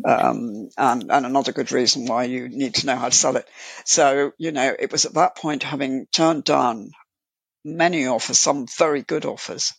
Um, 0.04 0.70
and, 0.78 1.10
and 1.10 1.26
another 1.26 1.54
good 1.54 1.72
reason 1.72 2.06
why 2.06 2.26
you 2.26 2.50
need 2.50 2.76
to 2.76 2.86
know 2.86 2.98
how 2.98 3.08
to 3.08 3.16
sell 3.16 3.38
it. 3.38 3.48
So, 3.86 4.34
you 4.38 4.52
know, 4.52 4.76
it 4.78 4.92
was 4.92 5.06
at 5.06 5.14
that 5.14 5.38
point, 5.38 5.64
having 5.64 6.06
turned 6.12 6.44
down 6.44 6.92
many 7.64 8.08
offers, 8.08 8.40
some 8.40 8.68
very 8.78 9.02
good 9.02 9.26
offers, 9.26 9.74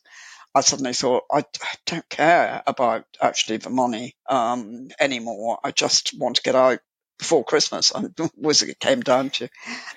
I 0.54 0.62
suddenly 0.62 0.94
thought, 0.94 1.24
I, 1.30 1.44
don't 1.86 2.08
care 2.08 2.62
about 2.66 3.04
actually 3.20 3.58
the 3.58 3.70
money 3.70 4.16
um, 4.28 4.88
anymore. 4.98 5.58
I 5.62 5.70
just 5.70 6.12
want 6.18 6.36
to 6.36 6.42
get 6.42 6.56
out 6.56 6.80
before 7.18 7.44
Christmas. 7.44 7.92
And 7.92 8.16
was 8.36 8.62
it 8.62 8.80
came 8.80 9.00
down 9.00 9.30
to, 9.30 9.48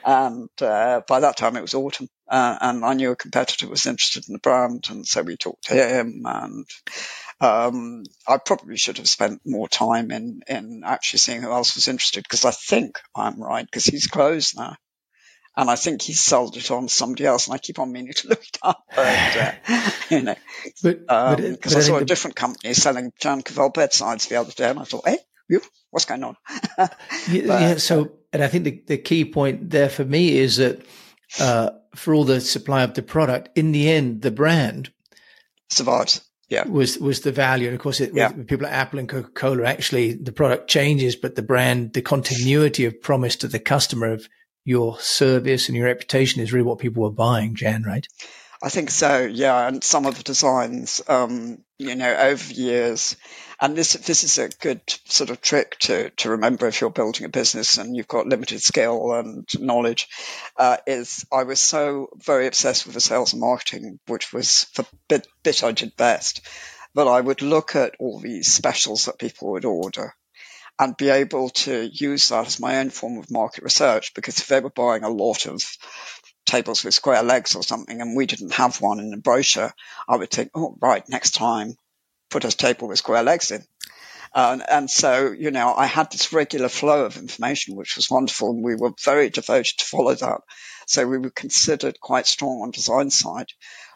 and 0.05 0.49
uh, 0.61 1.01
by 1.07 1.21
that 1.21 1.37
time 1.37 1.55
it 1.55 1.61
was 1.61 1.73
autumn, 1.73 2.07
uh, 2.29 2.57
and 2.61 2.85
I 2.85 2.93
knew 2.93 3.11
a 3.11 3.15
competitor 3.15 3.67
was 3.67 3.87
interested 3.87 4.27
in 4.27 4.33
the 4.33 4.39
brand, 4.39 4.85
and 4.89 5.07
so 5.07 5.23
we 5.23 5.37
talked 5.37 5.65
to 5.65 5.73
him. 5.73 6.23
And 6.25 6.65
um, 7.41 8.03
I 8.27 8.37
probably 8.37 8.77
should 8.77 8.97
have 8.97 9.09
spent 9.09 9.41
more 9.45 9.67
time 9.67 10.11
in 10.11 10.41
in 10.47 10.83
actually 10.85 11.19
seeing 11.19 11.41
who 11.41 11.51
else 11.51 11.75
was 11.75 11.87
interested 11.87 12.23
because 12.23 12.45
I 12.45 12.51
think 12.51 12.99
I'm 13.15 13.41
right 13.41 13.65
because 13.65 13.85
he's 13.85 14.07
closed 14.07 14.55
now. 14.55 14.75
And 15.55 15.69
I 15.69 15.75
think 15.75 16.01
he 16.01 16.13
sold 16.13 16.57
it 16.57 16.71
on 16.71 16.89
somebody 16.89 17.25
else, 17.25 17.47
and 17.47 17.53
I 17.53 17.59
keep 17.59 17.77
on 17.77 17.91
meaning 17.91 18.13
to 18.13 18.27
look 18.29 18.43
it 18.43 18.57
up, 18.61 18.83
but 18.95 18.97
uh, 18.97 19.51
you 20.09 20.21
know, 20.23 20.35
because 20.81 21.73
um, 21.73 21.77
I 21.77 21.81
saw 21.81 21.97
a 21.97 21.99
the... 21.99 22.05
different 22.05 22.35
company 22.35 22.73
selling 22.73 23.13
Jan 23.19 23.41
Cavelle 23.41 23.73
bedsides 23.73 24.27
the 24.27 24.37
other 24.37 24.51
day, 24.51 24.69
and 24.69 24.79
I 24.79 24.83
thought, 24.83 25.07
hey, 25.07 25.17
you, 25.47 25.61
what's 25.91 26.05
going 26.05 26.23
on? 26.23 26.35
yeah, 26.77 26.87
but, 27.27 27.61
yeah, 27.61 27.77
so, 27.77 28.11
and 28.31 28.43
I 28.43 28.47
think 28.47 28.63
the, 28.63 28.83
the 28.87 28.97
key 28.97 29.25
point 29.25 29.69
there 29.69 29.89
for 29.89 30.03
me 30.03 30.37
is 30.37 30.57
that 30.57 30.83
uh, 31.39 31.71
for 31.95 32.13
all 32.13 32.23
the 32.23 32.41
supply 32.41 32.83
of 32.83 32.95
the 32.95 33.03
product, 33.03 33.49
in 33.55 33.71
the 33.71 33.89
end, 33.89 34.21
the 34.21 34.31
brand 34.31 34.91
survives. 35.69 36.21
Yeah, 36.49 36.67
was 36.67 36.99
was 36.99 37.21
the 37.21 37.31
value, 37.31 37.67
and 37.67 37.75
of 37.75 37.81
course, 37.81 37.99
it, 37.99 38.11
yeah. 38.13 38.31
with 38.31 38.47
people 38.47 38.65
like 38.65 38.73
Apple 38.73 38.99
and 38.99 39.09
Coca 39.09 39.29
Cola, 39.29 39.65
actually, 39.65 40.13
the 40.13 40.31
product 40.31 40.67
changes, 40.67 41.15
but 41.15 41.35
the 41.35 41.41
brand, 41.41 41.93
the 41.93 42.01
continuity 42.01 42.85
of 42.85 43.01
promise 43.01 43.37
to 43.37 43.47
the 43.47 43.59
customer 43.59 44.11
of 44.11 44.27
your 44.65 44.99
service 44.99 45.67
and 45.67 45.75
your 45.75 45.85
reputation 45.85 46.41
is 46.41 46.53
really 46.53 46.65
what 46.65 46.79
people 46.79 47.03
were 47.03 47.11
buying, 47.11 47.55
Jan, 47.55 47.83
right? 47.83 48.07
I 48.63 48.69
think 48.69 48.91
so, 48.91 49.19
yeah. 49.25 49.67
And 49.67 49.83
some 49.83 50.05
of 50.05 50.15
the 50.15 50.23
designs, 50.23 51.01
um, 51.09 51.65
you 51.77 51.95
know, 51.95 52.15
over 52.15 52.53
years, 52.53 53.17
and 53.59 53.75
this 53.75 53.93
this 53.93 54.23
is 54.23 54.37
a 54.37 54.47
good 54.47 54.81
sort 55.05 55.29
of 55.29 55.41
trick 55.41 55.77
to 55.79 56.11
to 56.11 56.29
remember 56.31 56.67
if 56.67 56.79
you're 56.79 56.89
building 56.89 57.25
a 57.25 57.29
business 57.29 57.77
and 57.77 57.93
you've 57.93 58.07
got 58.07 58.27
limited 58.27 58.61
skill 58.61 59.11
and 59.13 59.45
knowledge. 59.59 60.07
Uh, 60.55 60.77
is 60.87 61.25
I 61.29 61.43
was 61.43 61.59
so 61.59 62.07
very 62.15 62.47
obsessed 62.47 62.85
with 62.85 62.95
the 62.95 63.01
sales 63.01 63.33
and 63.33 63.41
marketing, 63.41 63.99
which 64.07 64.31
was 64.31 64.65
the 64.77 64.85
bit, 65.09 65.27
bit 65.43 65.61
I 65.61 65.73
did 65.73 65.97
best, 65.97 66.39
but 66.95 67.09
I 67.09 67.19
would 67.19 67.41
look 67.41 67.75
at 67.75 67.95
all 67.99 68.19
these 68.19 68.53
specials 68.53 69.05
that 69.05 69.19
people 69.19 69.51
would 69.51 69.65
order 69.65 70.15
and 70.79 70.97
be 70.97 71.09
able 71.09 71.49
to 71.49 71.89
use 71.91 72.29
that 72.29 72.47
as 72.47 72.59
my 72.59 72.79
own 72.79 72.89
form 72.89 73.17
of 73.17 73.31
market 73.31 73.63
research 73.63 74.13
because 74.13 74.39
if 74.39 74.47
they 74.47 74.59
were 74.59 74.69
buying 74.69 75.03
a 75.03 75.09
lot 75.09 75.45
of 75.45 75.61
tables 76.45 76.83
with 76.83 76.93
square 76.93 77.23
legs 77.23 77.55
or 77.55 77.63
something, 77.63 78.01
and 78.01 78.17
we 78.17 78.25
didn't 78.25 78.53
have 78.53 78.81
one 78.81 78.99
in 78.99 79.09
the 79.09 79.17
brochure, 79.17 79.73
I 80.07 80.17
would 80.17 80.31
think, 80.31 80.51
oh, 80.55 80.75
right, 80.81 81.03
next 81.07 81.31
time, 81.31 81.75
put 82.29 82.45
a 82.45 82.51
table 82.51 82.87
with 82.87 82.97
square 82.97 83.23
legs 83.23 83.51
in. 83.51 83.63
And 84.35 84.89
so, 84.89 85.31
you 85.31 85.51
know, 85.51 85.73
I 85.73 85.85
had 85.85 86.11
this 86.11 86.33
regular 86.33 86.69
flow 86.69 87.05
of 87.05 87.17
information, 87.17 87.75
which 87.75 87.95
was 87.95 88.09
wonderful, 88.09 88.49
and 88.49 88.63
we 88.63 88.75
were 88.75 88.93
very 89.03 89.29
devoted 89.29 89.77
to 89.77 89.85
follow 89.85 90.15
that. 90.15 90.41
So 90.87 91.07
we 91.07 91.19
were 91.19 91.29
considered 91.29 91.99
quite 91.99 92.27
strong 92.27 92.61
on 92.61 92.71
design 92.71 93.09
side, 93.09 93.47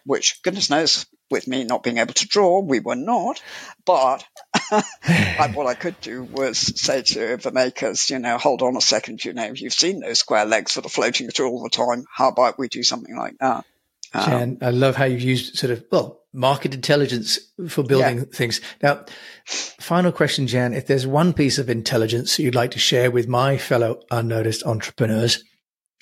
which 0.05 0.41
goodness 0.43 0.69
knows 0.69 1.05
with 1.29 1.47
me 1.47 1.63
not 1.63 1.83
being 1.83 1.97
able 1.97 2.13
to 2.13 2.27
draw, 2.27 2.59
we 2.59 2.79
were 2.79 2.95
not. 2.95 3.41
But 3.85 4.25
I, 4.71 5.51
what 5.53 5.67
I 5.67 5.73
could 5.73 5.99
do 6.01 6.23
was 6.23 6.57
say 6.57 7.01
to 7.01 7.37
the 7.37 7.51
makers, 7.51 8.09
you 8.09 8.19
know, 8.19 8.37
hold 8.37 8.61
on 8.61 8.77
a 8.77 8.81
second, 8.81 9.23
you 9.23 9.33
know, 9.33 9.51
you've 9.53 9.73
seen 9.73 9.99
those 9.99 10.19
square 10.19 10.45
legs 10.45 10.75
that 10.75 10.85
are 10.85 10.89
floating 10.89 11.29
through 11.29 11.49
all 11.49 11.63
the 11.63 11.69
time. 11.69 12.05
How 12.13 12.29
about 12.29 12.59
we 12.59 12.67
do 12.67 12.83
something 12.83 13.15
like 13.15 13.37
that? 13.39 13.65
Um, 14.13 14.25
Jan, 14.25 14.57
I 14.61 14.69
love 14.69 14.95
how 14.95 15.05
you've 15.05 15.21
used 15.21 15.57
sort 15.57 15.71
of, 15.71 15.83
well, 15.91 16.21
market 16.33 16.73
intelligence 16.73 17.39
for 17.67 17.83
building 17.83 18.19
yeah. 18.19 18.23
things. 18.33 18.61
Now, 18.81 19.05
final 19.45 20.11
question, 20.11 20.47
Jan, 20.47 20.73
if 20.73 20.87
there's 20.87 21.07
one 21.07 21.33
piece 21.33 21.57
of 21.57 21.69
intelligence 21.69 22.39
you'd 22.39 22.55
like 22.55 22.71
to 22.71 22.79
share 22.79 23.11
with 23.11 23.27
my 23.27 23.57
fellow 23.57 24.01
unnoticed 24.11 24.63
entrepreneurs 24.63 25.43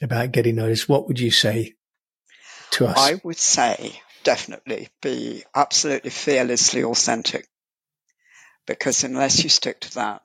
about 0.01 0.31
getting 0.31 0.55
noticed, 0.55 0.89
what 0.89 1.07
would 1.07 1.19
you 1.19 1.31
say 1.31 1.73
to 2.71 2.87
us? 2.87 2.97
I 2.97 3.19
would 3.23 3.37
say 3.37 4.01
definitely 4.25 4.89
be 5.01 5.43
absolutely 5.55 6.09
fearlessly 6.09 6.83
authentic. 6.83 7.47
Because 8.67 9.05
unless 9.05 9.43
you 9.43 9.49
stick 9.49 9.79
to 9.81 9.93
that, 9.95 10.21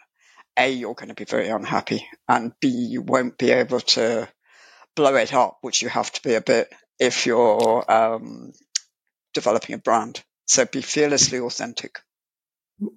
A, 0.58 0.72
you're 0.72 0.94
going 0.94 1.10
to 1.10 1.14
be 1.14 1.26
very 1.26 1.48
unhappy, 1.48 2.04
and 2.26 2.52
B, 2.60 2.68
you 2.68 3.02
won't 3.02 3.38
be 3.38 3.52
able 3.52 3.80
to 3.80 4.28
blow 4.96 5.14
it 5.14 5.32
up, 5.32 5.58
which 5.60 5.82
you 5.82 5.88
have 5.88 6.10
to 6.10 6.22
be 6.22 6.34
a 6.34 6.40
bit 6.40 6.72
if 6.98 7.26
you're 7.26 7.92
um, 7.92 8.52
developing 9.34 9.74
a 9.74 9.78
brand. 9.78 10.22
So 10.46 10.64
be 10.64 10.82
fearlessly 10.82 11.38
authentic. 11.38 12.00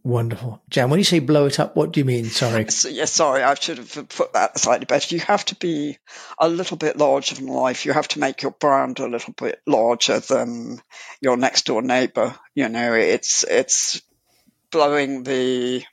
Wonderful. 0.04 0.62
Jan, 0.69 0.89
when 0.89 1.00
you 1.00 1.04
say 1.04 1.19
blow 1.19 1.46
it 1.46 1.60
up, 1.60 1.76
what 1.76 1.91
do 1.91 2.00
you 2.00 2.06
mean? 2.06 2.26
Sorry. 2.26 2.69
So, 2.72 2.88
yeah, 2.88 3.06
sorry, 3.06 3.43
I 3.43 3.54
should 3.56 3.80
have 3.80 4.10
put 4.10 4.32
that 4.34 4.58
slightly 4.58 4.86
better. 4.86 5.13
You 5.13 5.22
have 5.22 5.43
to 5.46 5.56
be 5.56 5.98
a 6.39 6.48
little 6.48 6.78
bit 6.78 6.98
larger 6.98 7.36
than 7.36 7.48
life. 7.48 7.86
You 7.86 7.91
have 7.91 8.08
to 8.10 8.19
make 8.19 8.41
your 8.41 8.52
brand 8.52 9.00
a 9.00 9.08
little 9.08 9.34
bit 9.34 9.62
larger 9.67 10.19
than 10.19 10.82
your 11.19 11.36
next 11.36 11.65
door 11.65 11.82
neighbor. 11.82 12.34
You 12.56 12.69
know, 12.69 12.93
it's, 12.93 13.43
it's 13.43 14.02
blowing 14.72 15.24
the 15.24 15.84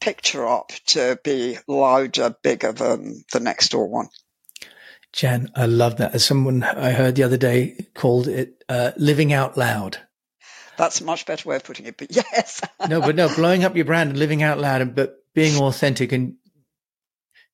picture 0.00 0.46
up 0.46 0.72
to 0.86 1.18
be 1.22 1.58
louder, 1.68 2.34
bigger 2.42 2.72
than 2.72 3.24
the 3.32 3.40
next 3.40 3.72
door 3.72 3.88
one. 3.88 4.08
Jan, 5.12 5.50
I 5.54 5.66
love 5.66 5.98
that. 5.98 6.14
As 6.14 6.24
someone 6.24 6.62
I 6.62 6.92
heard 6.92 7.16
the 7.16 7.24
other 7.24 7.36
day 7.36 7.88
called 7.94 8.26
it 8.28 8.64
uh, 8.68 8.92
living 8.96 9.32
out 9.32 9.58
loud. 9.58 9.98
That's 10.82 11.00
a 11.00 11.04
much 11.04 11.26
better 11.26 11.48
way 11.48 11.54
of 11.54 11.62
putting 11.62 11.86
it, 11.86 11.96
but 11.96 12.08
yes. 12.16 12.60
no, 12.88 13.00
but 13.00 13.14
no, 13.14 13.32
blowing 13.32 13.62
up 13.62 13.76
your 13.76 13.84
brand 13.84 14.10
and 14.10 14.18
living 14.18 14.42
out 14.42 14.58
loud, 14.58 14.80
and, 14.80 14.96
but 14.96 15.14
being 15.32 15.56
authentic. 15.62 16.10
And 16.10 16.34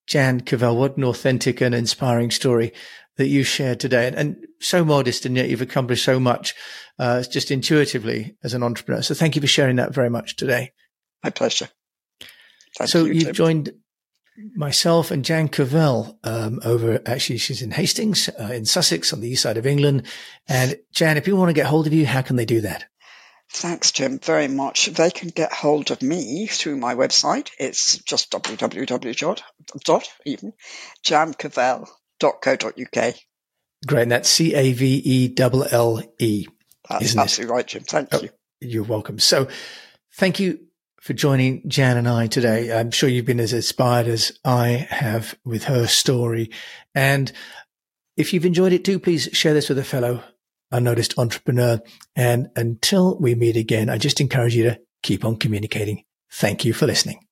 Jan 0.07 0.41
Cavelle, 0.41 0.79
what 0.79 0.97
an 0.97 1.05
authentic 1.05 1.61
and 1.61 1.75
inspiring 1.75 2.31
story 2.31 2.73
that 3.19 3.27
you 3.27 3.43
shared 3.43 3.81
today. 3.81 4.07
And, 4.07 4.17
and 4.17 4.47
so 4.61 4.83
modest, 4.83 5.27
and 5.27 5.37
yet 5.37 5.51
you've 5.51 5.61
accomplished 5.61 6.07
so 6.07 6.19
much 6.19 6.55
uh, 6.99 7.23
just 7.23 7.51
intuitively 7.51 8.35
as 8.43 8.55
an 8.55 8.63
entrepreneur. 8.63 9.03
So 9.03 9.15
thank 9.15 9.37
you 9.37 9.43
for 9.43 9.47
sharing 9.47 9.77
that 9.77 9.93
very 9.93 10.09
much 10.09 10.37
today. 10.37 10.73
My 11.23 11.29
pleasure. 11.29 11.69
Thank 12.79 12.89
so 12.89 13.05
you, 13.05 13.13
you've 13.13 13.35
joined 13.35 13.73
myself 14.55 15.11
and 15.11 15.23
Jan 15.23 15.51
Cavelle 15.51 16.17
um, 16.25 16.61
over. 16.65 17.03
Actually, 17.05 17.37
she's 17.37 17.61
in 17.61 17.73
Hastings, 17.73 18.31
uh, 18.41 18.45
in 18.45 18.65
Sussex, 18.65 19.13
on 19.13 19.21
the 19.21 19.29
east 19.29 19.43
side 19.43 19.59
of 19.59 19.67
England. 19.67 20.07
And 20.49 20.79
Jan, 20.93 21.19
if 21.19 21.27
people 21.27 21.41
want 21.41 21.51
to 21.51 21.55
get 21.55 21.67
hold 21.67 21.87
of 21.87 21.93
you, 21.93 22.07
how 22.07 22.23
can 22.23 22.37
they 22.37 22.47
do 22.47 22.63
that? 22.63 22.87
Thanks, 23.51 23.93
Jim, 23.93 24.19
very 24.19 24.49
much. 24.49 24.87
They 24.87 25.11
can 25.11 25.29
get 25.31 25.53
hold 25.53 25.91
of 25.91 26.03
me 26.03 26.47
through 26.47 26.77
my 26.77 26.95
website. 26.95 27.51
It's 27.59 27.97
just 27.99 28.31
www. 28.31 29.41
dot 29.85 30.09
even 30.27 30.53
jancavelle.co.uk. 31.05 33.15
Great. 33.87 34.03
And 34.03 34.11
that's 34.13 34.29
C 34.29 34.55
A 34.55 34.73
V 34.73 35.03
E 35.05 35.35
L 35.39 35.67
L 35.71 36.03
E. 36.19 36.47
That's 36.89 37.05
Isn't 37.05 37.19
it? 37.19 37.23
absolutely 37.23 37.55
right, 37.55 37.67
Jim. 37.67 37.83
Thank 37.85 38.09
Oh. 38.13 38.23
you. 38.23 38.31
You're 38.61 38.85
welcome. 38.85 39.19
So 39.19 39.49
thank 40.17 40.41
you 40.41 40.61
for 41.01 41.13
joining 41.13 41.69
Jan 41.69 41.97
and 41.97 42.09
I 42.09 42.27
today. 42.27 42.77
I'm 42.77 42.91
sure 42.91 43.09
you've 43.09 43.25
been 43.25 43.41
as 43.41 43.53
inspired 43.53 44.09
as 44.09 44.33
I 44.45 44.87
have 44.91 45.37
with 45.45 45.65
her 45.65 45.87
story. 45.87 46.51
And 46.95 47.31
if 48.17 48.33
you've 48.33 48.47
enjoyed 48.47 48.73
it 48.73 48.83
do 48.85 48.99
please 48.99 49.29
share 49.33 49.55
this 49.55 49.69
with 49.69 49.79
a 49.79 49.85
fellow 49.85 50.23
unnoticed 50.71 51.19
entrepreneur. 51.19 51.81
And 52.17 52.49
until 52.57 53.19
we 53.19 53.35
meet 53.35 53.57
again, 53.57 53.89
I 53.89 53.99
just 53.99 54.21
encourage 54.21 54.55
you 54.55 54.65
to 54.65 54.81
keep 55.03 55.25
on 55.25 55.37
communicating. 55.37 56.05
Thank 56.31 56.65
you 56.65 56.73
for 56.73 56.87
listening. 56.87 57.28